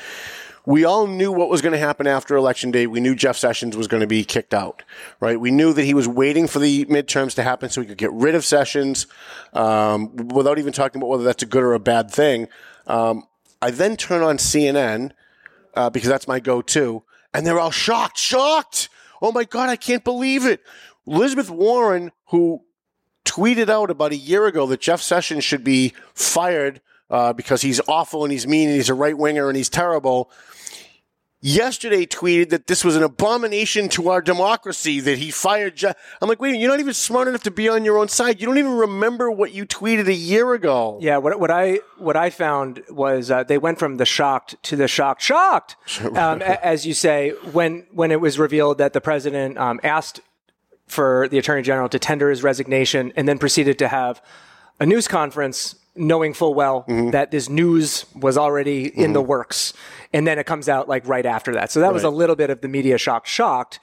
[0.66, 2.88] we all knew what was going to happen after election day.
[2.88, 4.84] We knew Jeff Sessions was going to be kicked out,
[5.20, 5.40] right?
[5.40, 8.12] We knew that he was waiting for the midterms to happen so he could get
[8.12, 9.08] rid of Sessions,
[9.54, 12.48] um, without even talking about whether that's a good or a bad thing.
[12.88, 13.28] Um,
[13.62, 15.12] I then turn on CNN
[15.76, 17.04] uh, because that's my go-to,
[17.34, 18.90] and they're all shocked, shocked.
[19.22, 20.62] Oh my God, I can't believe it.
[21.08, 22.64] Elizabeth Warren, who
[23.24, 27.82] tweeted out about a year ago that Jeff Sessions should be fired uh, because he's
[27.88, 30.30] awful and he's mean and he's a right winger and he's terrible.
[31.42, 35.76] Yesterday, tweeted that this was an abomination to our democracy that he fired.
[35.76, 35.96] Jeff.
[36.20, 38.40] I'm like, wait, you're not even smart enough to be on your own side.
[38.42, 40.98] You don't even remember what you tweeted a year ago.
[41.02, 44.76] Yeah, what, what I what I found was uh, they went from the shocked to
[44.76, 49.02] the shocked, shocked, um, a- as you say, when when it was revealed that the
[49.02, 50.22] president um, asked
[50.88, 54.20] for the attorney general to tender his resignation and then proceeded to have
[54.80, 59.74] a news conference knowing full well that this news was already in the works
[60.16, 61.72] and then it comes out like right after that.
[61.72, 63.80] So that was a little bit of the media shock shocked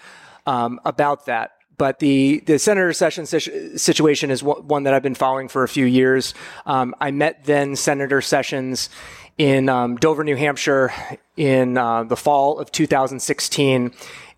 [0.46, 1.52] um, about that.
[1.76, 5.84] But the, the Senator Sessions situation is one that I've been following for a few
[5.84, 6.32] years.
[6.64, 8.88] Um, I met then Senator Sessions
[9.36, 10.92] in um, Dover, New Hampshire
[11.36, 13.92] in uh, the fall of 2016.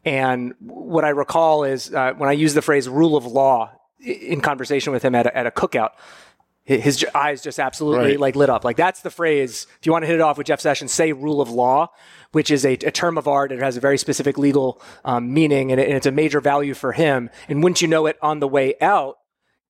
[0.05, 3.71] And what I recall is uh, when I use the phrase rule of law
[4.01, 5.91] in conversation with him at a, at a cookout,
[6.65, 8.21] his eyes just absolutely Right.
[8.21, 8.65] like lit up.
[8.65, 9.67] Like that's the phrase.
[9.81, 11.91] If you want to hit it off with Jeff Sessions, say rule of law,
[12.33, 13.53] which is a, a term of art.
[13.53, 16.73] It has a very specific legal um, meaning, and, it, and it's a major value
[16.75, 17.29] for him.
[17.49, 19.19] And wouldn't you know it, on the way out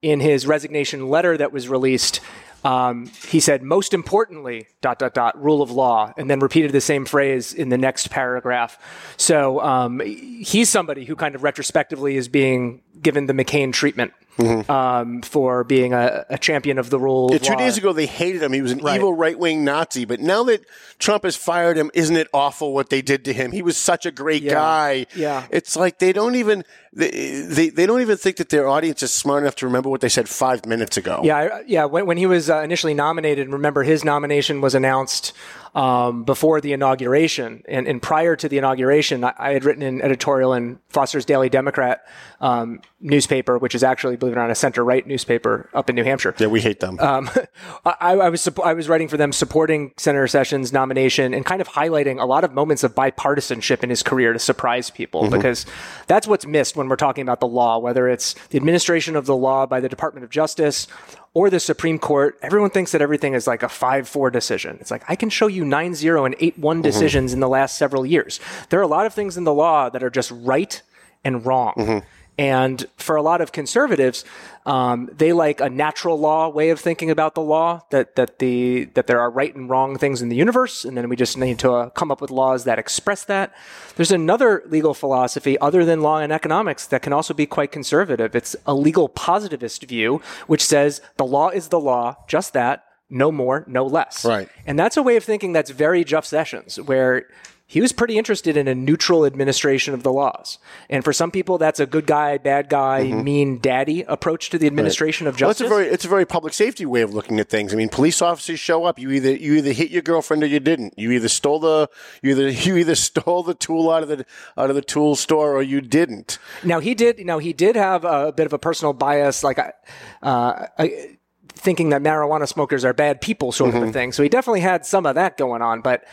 [0.02, 2.20] in his resignation letter that was released.
[2.62, 6.80] Um, he said, most importantly, dot, dot, dot, rule of law, and then repeated the
[6.80, 8.78] same phrase in the next paragraph.
[9.18, 15.22] So um, he's somebody who kind of retrospectively is being given the McCain treatment um,
[15.22, 17.58] for being a, a champion of the rule Yeah, of two law.
[17.58, 18.52] days ago they hated him.
[18.52, 18.96] He was an Right.
[18.96, 20.04] evil right wing Nazi.
[20.04, 20.62] But now that
[20.98, 23.52] Trump has fired him, isn't it awful what they did to him?
[23.52, 24.54] He was such a great Yeah.
[24.54, 25.06] guy.
[25.14, 25.44] Yeah.
[25.50, 27.10] It's like they don't even they,
[27.48, 30.08] they they don't even think that their audience is smart enough to remember what they
[30.08, 31.20] said five minutes ago.
[31.24, 31.84] Yeah, I- yeah.
[31.86, 35.32] When, when he was uh, initially nominated, remember his nomination was announced
[35.74, 40.02] um, before the inauguration, and, and prior to the inauguration, I, I had written an
[40.02, 42.06] editorial in Foster's Daily Democrat
[42.40, 46.04] um, newspaper, which is actually, believe it or not, a center-right newspaper up in New
[46.04, 46.32] Hampshire.
[46.38, 47.00] Yeah, we hate them.
[47.00, 47.28] Um,
[47.84, 51.68] I, I was I was writing for them, supporting Senator Sessions' nomination and kind of
[51.68, 55.66] highlighting a lot of moments of bipartisanship in his career to surprise people, because
[56.06, 59.36] that's what's missed when we're talking about the law, whether it's the administration of the
[59.36, 60.86] law by the Department of Justice
[61.34, 62.38] or the Supreme Court.
[62.42, 64.78] Everyone thinks that everything is like a five-four decision.
[64.80, 66.80] It's like I can show you 9-0 and 8-1 mm-hmm.
[66.80, 68.40] decisions in the last several years.
[68.70, 70.80] There are a lot of things in the law that are just right
[71.24, 71.74] and wrong.
[71.76, 72.06] Mm-hmm.
[72.36, 74.24] And for a lot of conservatives,
[74.66, 78.86] um, they like a natural law way of thinking about the law that that the
[78.94, 81.60] that there are right and wrong things in the universe, and then we just need
[81.60, 83.54] to uh, come up with laws that express that.
[83.94, 88.34] There's another legal philosophy other than law and economics that can also be quite conservative.
[88.34, 93.30] It's a legal positivist view, which says the law is the law, just that, no
[93.30, 94.24] more, no less.
[94.24, 94.48] Right.
[94.66, 97.26] And that's a way of thinking that's very Jeff Sessions, where
[97.74, 100.58] he was pretty interested in a neutral administration of the laws.
[100.88, 104.68] And for some people, that's a good guy, bad guy, mean daddy approach to the
[104.68, 105.42] administration of Mm-hmm.
[105.44, 105.72] Well, it's justice.
[105.72, 107.74] a very it's a very public safety way of looking at things.
[107.74, 108.96] I mean, police officers show up.
[109.00, 110.94] You either you either hit your girlfriend or you didn't.
[110.96, 111.88] You either stole the
[112.22, 114.24] you either you either stole the tool out of the
[114.56, 116.38] out of the tool store or you didn't.
[116.62, 117.26] Now he did.
[117.26, 121.16] Now he did have a bit of a personal bias, like uh, I,
[121.54, 123.82] thinking that marijuana smokers are bad people, sort Mm-hmm.
[123.82, 124.12] of a thing.
[124.12, 126.04] So he definitely had some of that going on, but.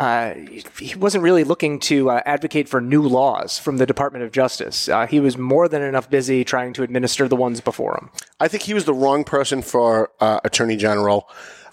[0.00, 0.34] Uh,
[0.78, 4.88] he wasn't really looking to uh, advocate for new laws from the Department of Justice.
[4.88, 8.10] Uh, he was more than enough busy trying to administer the ones before him.
[8.40, 11.28] I think he was the wrong person for uh, attorney general.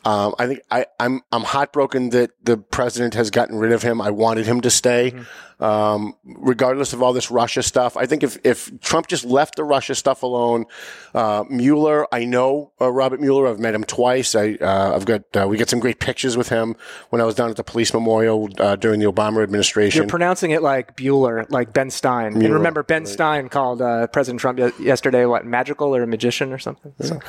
[0.06, 4.00] Um, I think I, I'm I'm heartbroken that the president has gotten rid of him.
[4.02, 5.14] I wanted him to stay,
[5.60, 7.98] um, regardless of all this Russia stuff.
[7.98, 10.66] I think if if Trump just left the Russia stuff alone,
[11.14, 13.48] uh, Mueller, I know uh, Robert Mueller.
[13.48, 14.36] I've met him twice.
[14.36, 16.78] I uh, I've got uh, we got some great pictures with him
[17.10, 20.04] when I was down at the police memorial uh, during the Obama administration.
[20.04, 22.34] You're pronouncing it like Bueller, like Ben Stein.
[22.36, 26.54] Mueller, and remember, Ben Stein called uh, President Trump yesterday what magical or a magician
[26.54, 26.94] or something.
[27.02, 27.20] So-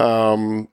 [0.00, 0.68] um,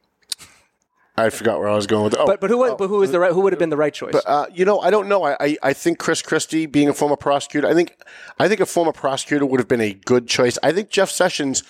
[1.19, 2.15] I forgot where I was going with.
[2.15, 3.77] Oh, but but who was, but who was the right, who would have been the
[3.77, 4.13] right choice?
[4.25, 5.23] Uh, you know, I don't know.
[5.23, 7.97] I, I, I think Chris Christie, being a former prosecutor, I think
[8.37, 10.59] I think a former prosecutor would have been a good choice.
[10.61, 11.63] I think Jeff Sessions,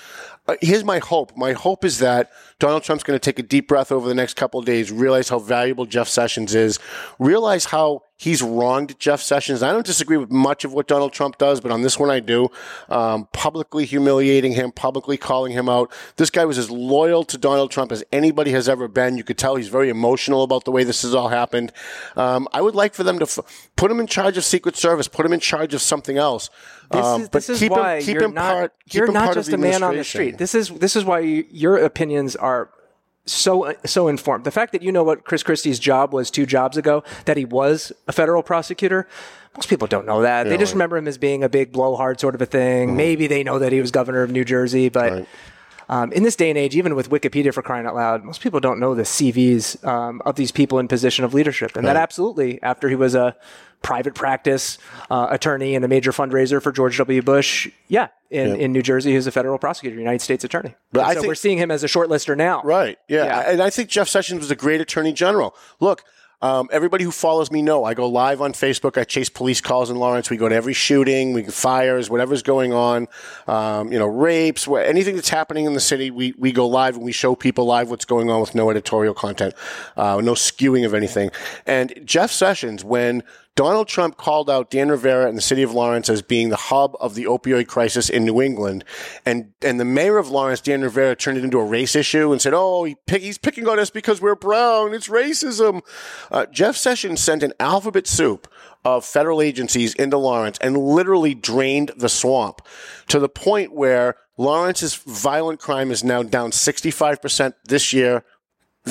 [0.61, 1.35] here's my hope.
[1.35, 4.35] My hope is that Donald Trump's going to take a deep breath over the next
[4.35, 6.79] couple of days, realize how valuable Jeff Sessions is,
[7.19, 9.61] realize how he's wronged Jeff Sessions.
[9.61, 12.19] I don't disagree with much of what Donald Trump does, but on this one I
[12.19, 12.49] do.
[12.89, 15.91] Um, publicly humiliating him, publicly calling him out.
[16.15, 19.17] This guy was as loyal to Donald Trump as anybody has ever been.
[19.17, 21.71] You could tell he's very emotional about the way this has all happened.
[22.15, 25.07] Um, I would like for them to f- put him in charge of Secret Service,
[25.07, 26.49] put him in charge of something else.
[26.89, 28.73] This Um, is, but this is keep why him, keep you're him not, part.
[28.85, 30.36] Keep you're him not part just a man on the street.
[30.37, 32.69] This is this is why you, your opinions are
[33.25, 34.45] so so informed.
[34.45, 37.45] The fact that you know what Chris Christie's job was two jobs ago, that he
[37.45, 39.07] was a federal prosecutor.
[39.55, 40.47] Most people don't know that.
[40.47, 42.89] they just remember him as being a big blowhard sort of a thing.
[42.89, 42.97] Mm-hmm.
[42.97, 45.27] Maybe they know that he was governor of New Jersey, but
[45.89, 48.59] um, in this day and age, even with Wikipedia for crying out loud, most people
[48.59, 51.75] don't know the CVs um, of these people in position of leadership.
[51.75, 53.35] And that absolutely, after he was a
[53.81, 54.77] private practice
[55.09, 57.21] uh, attorney and a major fundraiser for George W.
[57.21, 60.75] Bush, yeah, in, in New Jersey, was a federal prosecutor, United States attorney.
[60.91, 62.61] But And I so think- we're seeing him as a shortlister now.
[62.63, 62.97] Right.
[63.07, 63.25] Yeah.
[63.25, 63.51] Yeah.
[63.51, 65.55] And I think Jeff Sessions was a great attorney general.
[65.79, 66.03] Look,
[66.39, 68.95] um, everybody who follows me know I go live on Facebook.
[68.95, 70.29] I chase police calls in Lawrence.
[70.29, 73.07] We go to every shooting, we fires, whatever's going on,
[73.47, 76.11] um, you know, rapes, wh- anything that's happening in the city.
[76.11, 79.15] We, we go live and we show people live what's going on with no editorial
[79.15, 79.55] content,
[79.95, 81.31] uh, no skewing of anything.
[81.65, 83.23] And Jeff Sessions, when
[83.57, 86.95] Donald Trump called out Dan Rivera and the city of Lawrence as being the hub
[86.99, 88.85] of the opioid crisis in New England.
[89.25, 92.39] And, and the mayor of Lawrence, Dan Rivera, turned it into a race issue and
[92.39, 94.93] said, oh, he pick, he's picking on us because we're brown.
[94.93, 95.81] It's racism.
[96.29, 98.47] Uh, Jeff Sessions sent an alphabet soup
[98.85, 102.61] of federal agencies into Lawrence and literally drained the swamp
[103.07, 108.23] to the point where Lawrence's violent crime is now down 65% this year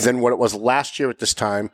[0.04, 1.70] than what it was last year at this time.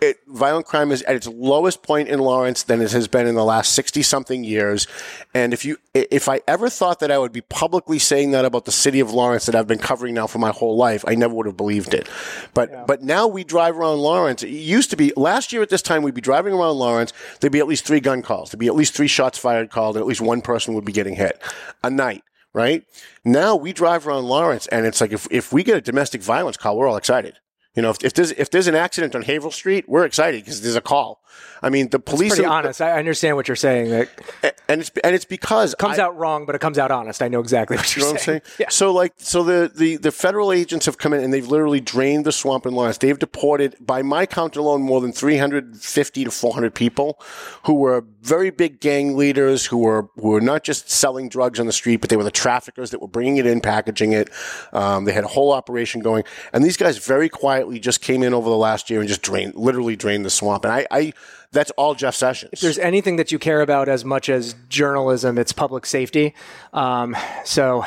[0.00, 3.34] It, violent crime is at its lowest point in Lawrence than it has been in
[3.34, 4.86] the last 60 something years.
[5.34, 8.64] And if you, if I ever thought that I would be publicly saying that about
[8.64, 11.34] the city of Lawrence that I've been covering now for my whole life, I never
[11.34, 12.08] would have believed it.
[12.54, 14.42] But, but now we drive around Lawrence.
[14.42, 17.12] It used to be last year at this time, we'd be driving around Lawrence.
[17.40, 18.50] There'd be at least three gun calls.
[18.50, 20.92] There'd be at least three shots fired called and at least one person would be
[20.92, 21.40] getting hit
[21.82, 22.22] a night.
[22.52, 22.84] Right
[23.22, 26.56] now we drive around Lawrence and it's like if, if we get a domestic violence
[26.56, 27.38] call, we're all excited.
[27.76, 30.62] You know, if, if there's if there's an accident on Haverhill Street, we're excited because
[30.62, 31.22] there's a call.
[31.62, 32.80] I mean, the police Pretty are honest.
[32.80, 33.90] I understand what you're saying.
[33.90, 37.22] That and it's and it's because comes I- out wrong, but it comes out honest.
[37.22, 38.42] I know exactly what You you're know what I'm saying?
[38.58, 38.68] Yeah.
[38.70, 42.24] So like, so the, the, the federal agents have come in and they've literally drained
[42.24, 42.98] the swamp in Lawrence.
[42.98, 47.20] They've deported, by my count alone, more than 350 to 400 people
[47.64, 51.66] who were very big gang leaders who were, who were not just selling drugs on
[51.66, 54.30] the street, but they were the traffickers that were bringing it in, packaging it.
[54.72, 56.24] Um, they had a whole operation going.
[56.52, 59.54] And these guys very quietly just came in over the last year and just drained,
[59.54, 60.64] literally drained the swamp.
[60.64, 61.12] And I, I
[61.56, 62.50] that's all Jeff Sessions.
[62.52, 66.34] if there's anything that you care about as much as journalism, it's public safety.
[66.72, 67.84] Um, so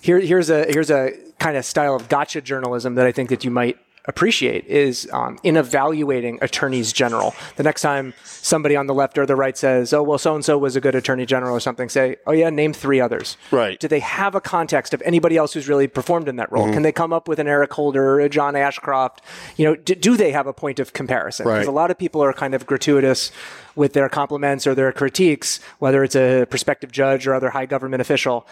[0.00, 3.44] here, here's a here's a kind of style of gotcha journalism that I think that
[3.44, 7.34] you might appreciate is um, in evaluating attorneys general.
[7.56, 10.44] The next time somebody on the left or the right says, "Oh, well, so and
[10.44, 13.78] so was a good attorney general" or something, say, "Oh yeah, name three others." Right.
[13.78, 16.64] Do they have a context of anybody else who's really performed in that role?
[16.64, 16.74] Mm-hmm.
[16.74, 19.22] Can they come up with an Eric Holder, a John Ashcroft?
[19.56, 21.46] You know, do, do they have a point of comparison?
[21.46, 21.56] Right.
[21.56, 23.30] Because a lot of people are kind of gratuitous
[23.76, 28.00] with their compliments or their critiques, whether it's a prospective judge or other high government
[28.00, 28.46] official.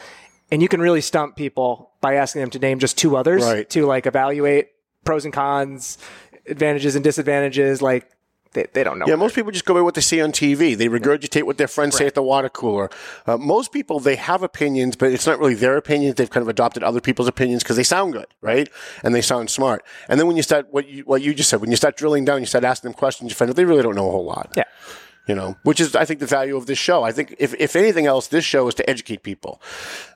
[0.51, 3.69] And you can really stump people by asking them to name just two others Right.
[3.71, 4.69] to like evaluate
[5.09, 5.97] pros and cons,
[6.47, 7.81] advantages and disadvantages.
[7.81, 8.11] Like
[8.53, 9.07] they, they don't know.
[9.09, 10.77] Yeah, most people just go by what they see on TV.
[10.77, 12.91] They regurgitate what their friends say at the water cooler.
[13.27, 16.17] Uh, most people, they have opinions, but it's not really their opinions.
[16.17, 18.69] They've kind of adopted other people's opinions because they sound good, right?
[19.03, 19.83] And they sound smart.
[20.11, 22.27] And then when you start, what you, what you just said, when you start drilling
[22.27, 24.27] down, you start asking them questions, you find out they really don't know a whole
[24.27, 24.53] lot.
[24.59, 24.65] Yeah.
[25.29, 27.03] You know, which is, I think, the value of this show.
[27.03, 29.61] I think, if, if anything else, this show is to educate people.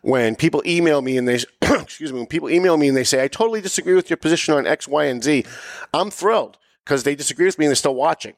[0.00, 3.22] When people email me and they, excuse me, when people email me and they say,
[3.22, 5.44] I totally disagree with your position on X, Y, and Z,
[5.92, 8.34] I'm thrilled because they disagree with me and they're still watching.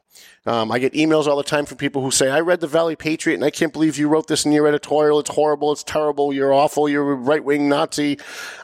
[0.47, 2.95] Um, I get emails all the time from people who say, I read the Valley
[2.95, 5.18] Patriot and I can't believe you wrote this in your editorial.
[5.18, 5.72] It's horrible.
[5.72, 6.32] It's terrible.
[6.32, 6.88] You're awful.
[6.88, 8.18] You're a right wing Nazi.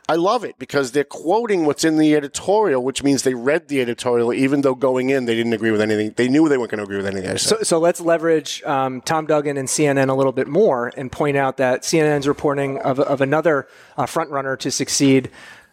[0.06, 3.80] I love it because they're quoting what's in the editorial, which means they read the
[3.80, 6.12] editorial, even though going in they didn't agree with anything.
[6.16, 9.26] They knew they weren't going to agree with anything So, so let's leverage um, Tom
[9.26, 13.20] Duggan and CNN a little bit more and point out that CNN's reporting of, of
[13.22, 13.66] another
[13.96, 15.30] uh, frontrunner to succeed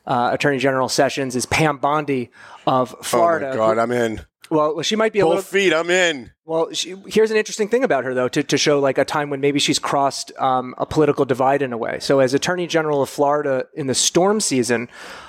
[0.07, 2.31] uh, Attorney General Sessions is Pam Bondi
[2.65, 3.47] of Florida.
[3.47, 4.21] oh my God, who- I'm in.
[4.49, 5.43] Well, she might be a Both little.
[5.43, 6.31] feet, I'm in.
[6.45, 9.29] Well, she, here's an interesting thing about her, though, to, to show like a time
[9.29, 11.99] when maybe she's crossed um, a political divide in a way.
[11.99, 14.87] So, as Attorney General of Florida in the storm season,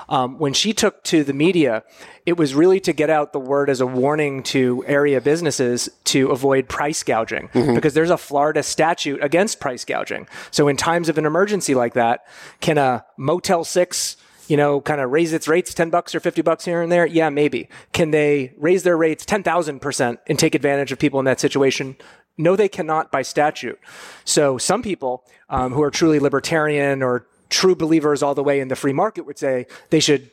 [0.09, 1.83] um, when she took to the media,
[2.27, 6.31] it was really to get out the word as a warning to area businesses to
[6.31, 10.29] avoid price gouging because there's a Florida statute against price gouging.
[10.53, 12.21] So, in times of an emergency like that,
[12.61, 14.17] can a Motel 6
[14.49, 17.07] you know, kind of raise its rates 10 bucks or 50 bucks here and there?
[17.07, 17.69] Yeah, maybe.
[17.93, 21.97] Can they raise their rates 10,000% and take advantage of people in that situation?
[22.37, 23.79] No, they cannot by statute.
[24.25, 28.69] So some people um, who are truly libertarian or true believers all the way in
[28.69, 30.31] the free market would say they should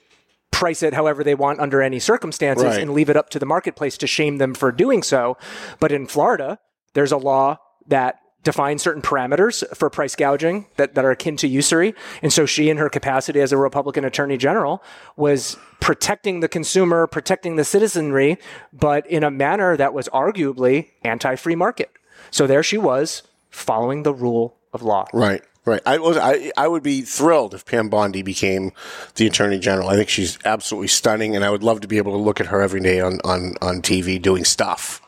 [0.51, 2.81] price it however they want under any circumstances Right.
[2.81, 5.37] and leave it up to the marketplace to shame them for doing so.
[5.79, 6.59] But in Florida,
[6.93, 7.57] there's a law
[7.87, 11.93] that defines certain parameters for price gouging that, that are akin to usury.
[12.21, 14.81] And so she, in her capacity as a Republican attorney general,
[15.17, 18.37] was protecting the consumer, protecting the citizenry,
[18.71, 21.91] but in a manner that was arguably anti free market.
[22.31, 25.07] So there she was following the rule of law.
[25.11, 25.81] Right, right.
[25.85, 28.71] I was I I would be thrilled if Pam Bondi became
[29.15, 29.89] the Attorney General.
[29.89, 32.47] I think she's absolutely stunning, and I would love to be able to look at
[32.47, 35.01] her every day on on on TV doing stuff.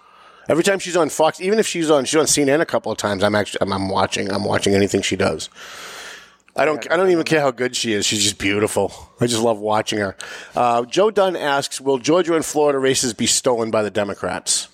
[0.49, 2.97] Every time she's on Fox, even if she's on she's on CNN a couple of
[2.97, 5.49] times, I'm actually I'm, I'm watching I'm watching anything she does.
[6.55, 6.91] I don't.
[6.91, 8.05] I don't even care how good she is.
[8.05, 8.91] She's just beautiful.
[9.21, 10.17] I just love watching her.
[10.55, 14.69] Uh, Joe Dunn asks, "Will Georgia and Florida races be stolen by the Democrats?"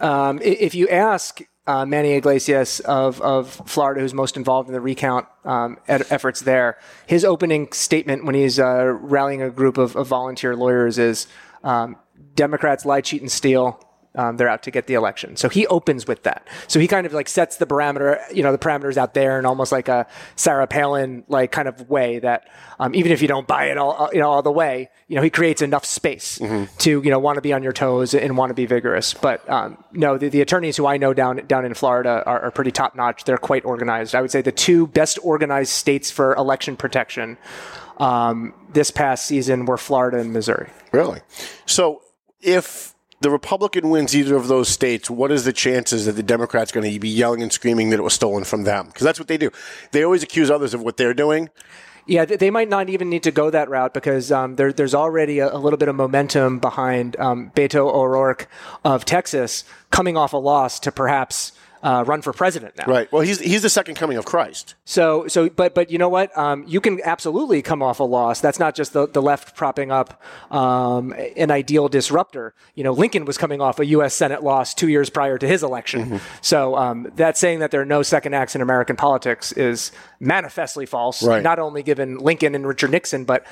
[0.00, 4.80] Um, if you ask uh, Manny Iglesias of, of Florida, who's most involved in the
[4.80, 9.96] recount um, ed- efforts there, his opening statement when he's uh, rallying a group of,
[9.96, 11.26] of volunteer lawyers is
[11.62, 11.96] um,
[12.34, 13.80] Democrats lie, cheat, and steal.
[14.16, 15.36] Um, they're out to get the election.
[15.36, 16.46] So he opens with that.
[16.68, 19.44] So he kind of like sets the parameter, you know, the parameters out there in
[19.44, 20.06] almost like a
[20.36, 22.48] Sarah Palin like kind of way that
[22.78, 25.22] um, even if you don't buy it all, you know, all the way, you know,
[25.22, 26.38] he creates enough space
[26.78, 29.14] to, you know, want to be on your toes and want to be vigorous.
[29.14, 32.50] But um, no, the, the attorneys who I know down down in Florida are, are
[32.52, 33.24] pretty top notch.
[33.24, 34.14] They're quite organized.
[34.14, 37.36] I would say the two best organized states for election protection
[37.98, 40.70] um, this past season were Florida and Missouri.
[40.92, 41.20] Really?
[41.66, 42.02] So
[42.40, 46.72] if the Republican wins either of those states, what is the chances that the Democrats
[46.72, 48.86] going to be yelling and screaming that it was stolen from them?
[48.86, 49.50] Because that's what they do.
[49.92, 51.48] They always accuse others of what they're doing.
[52.06, 55.38] Yeah, they might not even need to go that route because um, there, there's already
[55.38, 58.46] a, a little bit of momentum behind um, Beto O'Rourke
[58.84, 61.52] of Texas coming off a loss to perhaps
[61.84, 62.86] uh, run for president now.
[62.86, 63.12] Right.
[63.12, 64.74] Well, he's he's the second coming of Christ.
[64.86, 66.36] So, so, but, but you know what?
[66.36, 68.40] Um, you can absolutely come off a loss.
[68.40, 72.54] That's not just the, the left propping up um, an ideal disruptor.
[72.74, 74.14] You know, Lincoln was coming off a U.S.
[74.14, 76.20] Senate loss two years prior to his election.
[76.40, 80.86] So, um, that saying that there are no second acts in American politics is manifestly
[80.86, 81.22] false.
[81.22, 81.42] Right.
[81.42, 83.44] Not only given Lincoln and Richard Nixon, but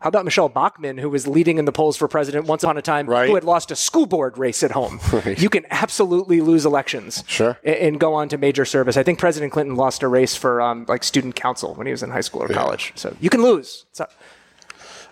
[0.00, 2.82] how about Michele Bachmann, who was leading in the polls for president once upon a
[2.82, 3.28] time, Right.
[3.28, 4.98] who had lost a school board race at home?
[5.36, 7.58] You can absolutely lose elections, Sure.
[7.64, 8.96] and go on to major service.
[8.96, 12.02] I think President Clinton lost a race for um, like student council when he was
[12.02, 12.92] in high school or college.
[12.96, 13.84] So you can lose.
[13.92, 14.06] So,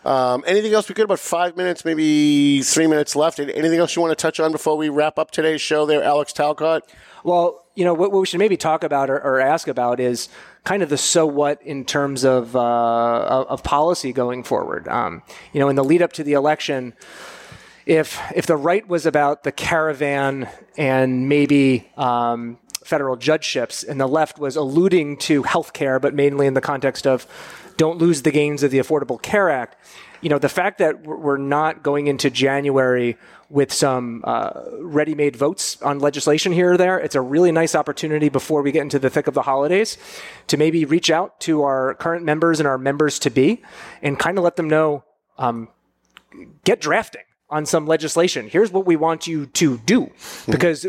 [0.04, 1.04] Um, anything else we could?
[1.04, 3.40] About five minutes, maybe three minutes left.
[3.40, 5.84] Anything else you want to touch on before we wrap up today's show?
[5.86, 6.82] There, Alex Talcott.
[7.24, 10.28] well, you know what, what we should maybe talk about or, or ask about is
[10.68, 14.86] kind of the so what in terms of uh, of policy going forward.
[14.86, 15.22] Um,
[15.54, 16.92] you know, in the lead up to the election.
[17.86, 20.46] if if the right was about the caravan
[20.76, 26.46] and maybe um, federal judgeships, and the left was alluding to health care, but mainly
[26.46, 27.26] in the context of
[27.78, 29.74] don't lose the gains of the Affordable Care Act.
[30.20, 33.16] You know, the fact that we're not going into January
[33.50, 38.28] with some uh, ready-made votes on legislation here or there, it's a really nice opportunity
[38.28, 39.96] before we get into the thick of the holidays
[40.48, 43.62] to maybe reach out to our current members and our members to be,
[44.02, 45.02] and kind of let them know
[45.38, 45.68] um,
[46.64, 48.48] get drafting on some legislation.
[48.48, 50.12] Here's what we want you to do.
[50.52, 50.86] Because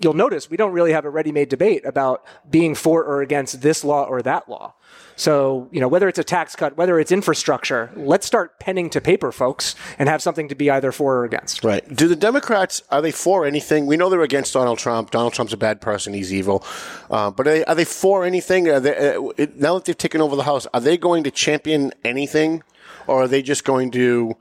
[0.00, 3.62] you'll notice we don't really have a ready made debate about being for or against
[3.62, 4.74] this law or that law.
[5.22, 9.00] So, you know, whether it's a tax cut, whether it's infrastructure, let's start penning to
[9.00, 11.62] paper, folks, and have something to be either for or against.
[11.62, 11.86] Right.
[11.94, 13.86] Do the Democrats are they for anything?
[13.86, 15.12] We know they're against Donald Trump.
[15.12, 16.12] Donald Trump's a bad person.
[16.12, 16.64] He's evil.
[17.08, 18.68] Uh, but are they, are they for anything?
[18.68, 21.92] Are they, uh, now that they've taken over the House, are they going to champion
[22.02, 22.64] anything,
[23.06, 24.36] or are they just going to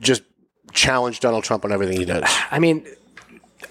[0.00, 0.22] just
[0.72, 2.24] challenge Donald Trump on everything he does?
[2.50, 2.86] I mean,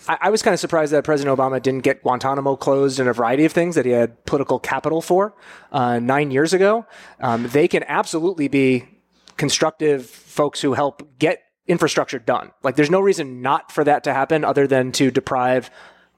[0.08, 3.14] I, I was kind of surprised that President Obama didn't get Guantanamo closed and a
[3.14, 5.36] variety of things that he had political capital for
[5.72, 6.86] uh, nine years ago.
[7.20, 8.86] Um, they can absolutely be
[9.38, 12.52] constructive folks who help get infrastructure done.
[12.64, 15.70] Like, there's no reason not for that to happen other than to deprive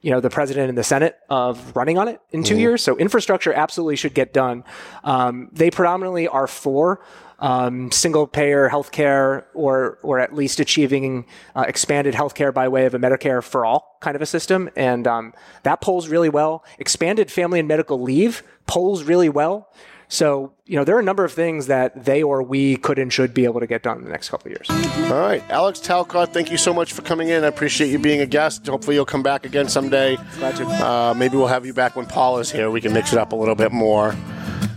[0.01, 2.83] you know the president and the Senate of running on it in 2 years.
[2.83, 4.63] So infrastructure absolutely should get done.
[5.03, 7.01] Um, they predominantly are for
[7.39, 11.25] um, single payer healthcare or or at least achieving
[11.55, 15.07] uh, expanded healthcare by way of a Medicare for all kind of a system, and
[15.07, 15.33] um,
[15.63, 16.63] that polls really well.
[16.79, 19.69] Expanded family and medical leave polls really well.
[20.09, 23.11] So, you know, there are a number of things that they or we could and
[23.11, 24.69] should be able to get done in the next couple of years.
[25.11, 25.43] All right.
[25.49, 27.43] Alex Talcott, thank you so much for coming in.
[27.43, 28.65] I appreciate you being a guest.
[28.67, 30.17] Hopefully, you'll come back again someday.
[30.37, 30.65] Glad to.
[30.65, 32.71] Uh, maybe we'll have you back when Paul is here.
[32.71, 34.11] We can mix it up a little bit more.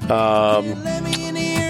[0.08, 0.64] Um,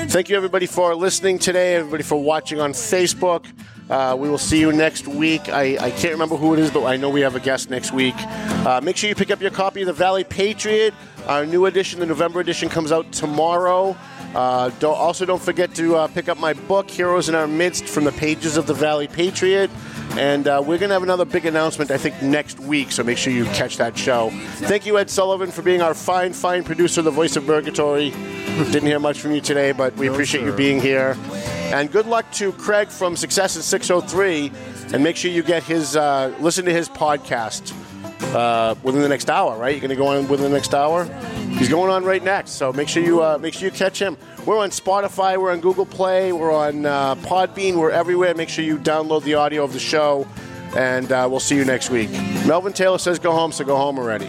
[0.09, 3.45] thank you, everybody, for listening today, everybody, for watching on Facebook.
[3.91, 5.49] Uh, we will see you next week.
[5.49, 7.93] I, I can't remember who it is, but I know we have a guest next
[7.93, 8.15] week.
[8.17, 10.95] Uh, make sure you pick up your copy of the Valley Patriot.
[11.27, 13.97] Our new edition, the November edition, comes out tomorrow.
[14.33, 17.87] Uh, don't, also, don't forget to uh, pick up my book, Heroes in Our Midst,
[17.87, 19.71] from the pages of the Valley Patriot.
[20.19, 23.17] And uh, we're going to have another big announcement, I think, next week, so make
[23.17, 24.31] sure you catch that show.
[24.31, 28.11] Thank you, Ed Sullivan, for being our fine, fine producer, the voice of Purgatory.
[28.11, 31.17] Didn't hear much from you today, but we appreciate you being here.
[31.73, 34.53] And good luck to Craig from Success in 603.
[34.93, 37.73] And make sure you get his, uh, listen to his podcast
[38.35, 39.71] uh, within the next hour, right?
[39.71, 41.05] You're going to go on within the next hour.
[41.59, 44.17] He's going on right next, so make sure you uh, make sure you catch him.
[44.47, 48.35] We're on Spotify, we're on Google Play, we're on uh, Podbean, we're everywhere.
[48.35, 50.27] Make sure you download the audio of the show,
[50.77, 52.11] and uh, we'll see you next week.
[52.47, 54.29] Melvin Taylor says go home, so go home already.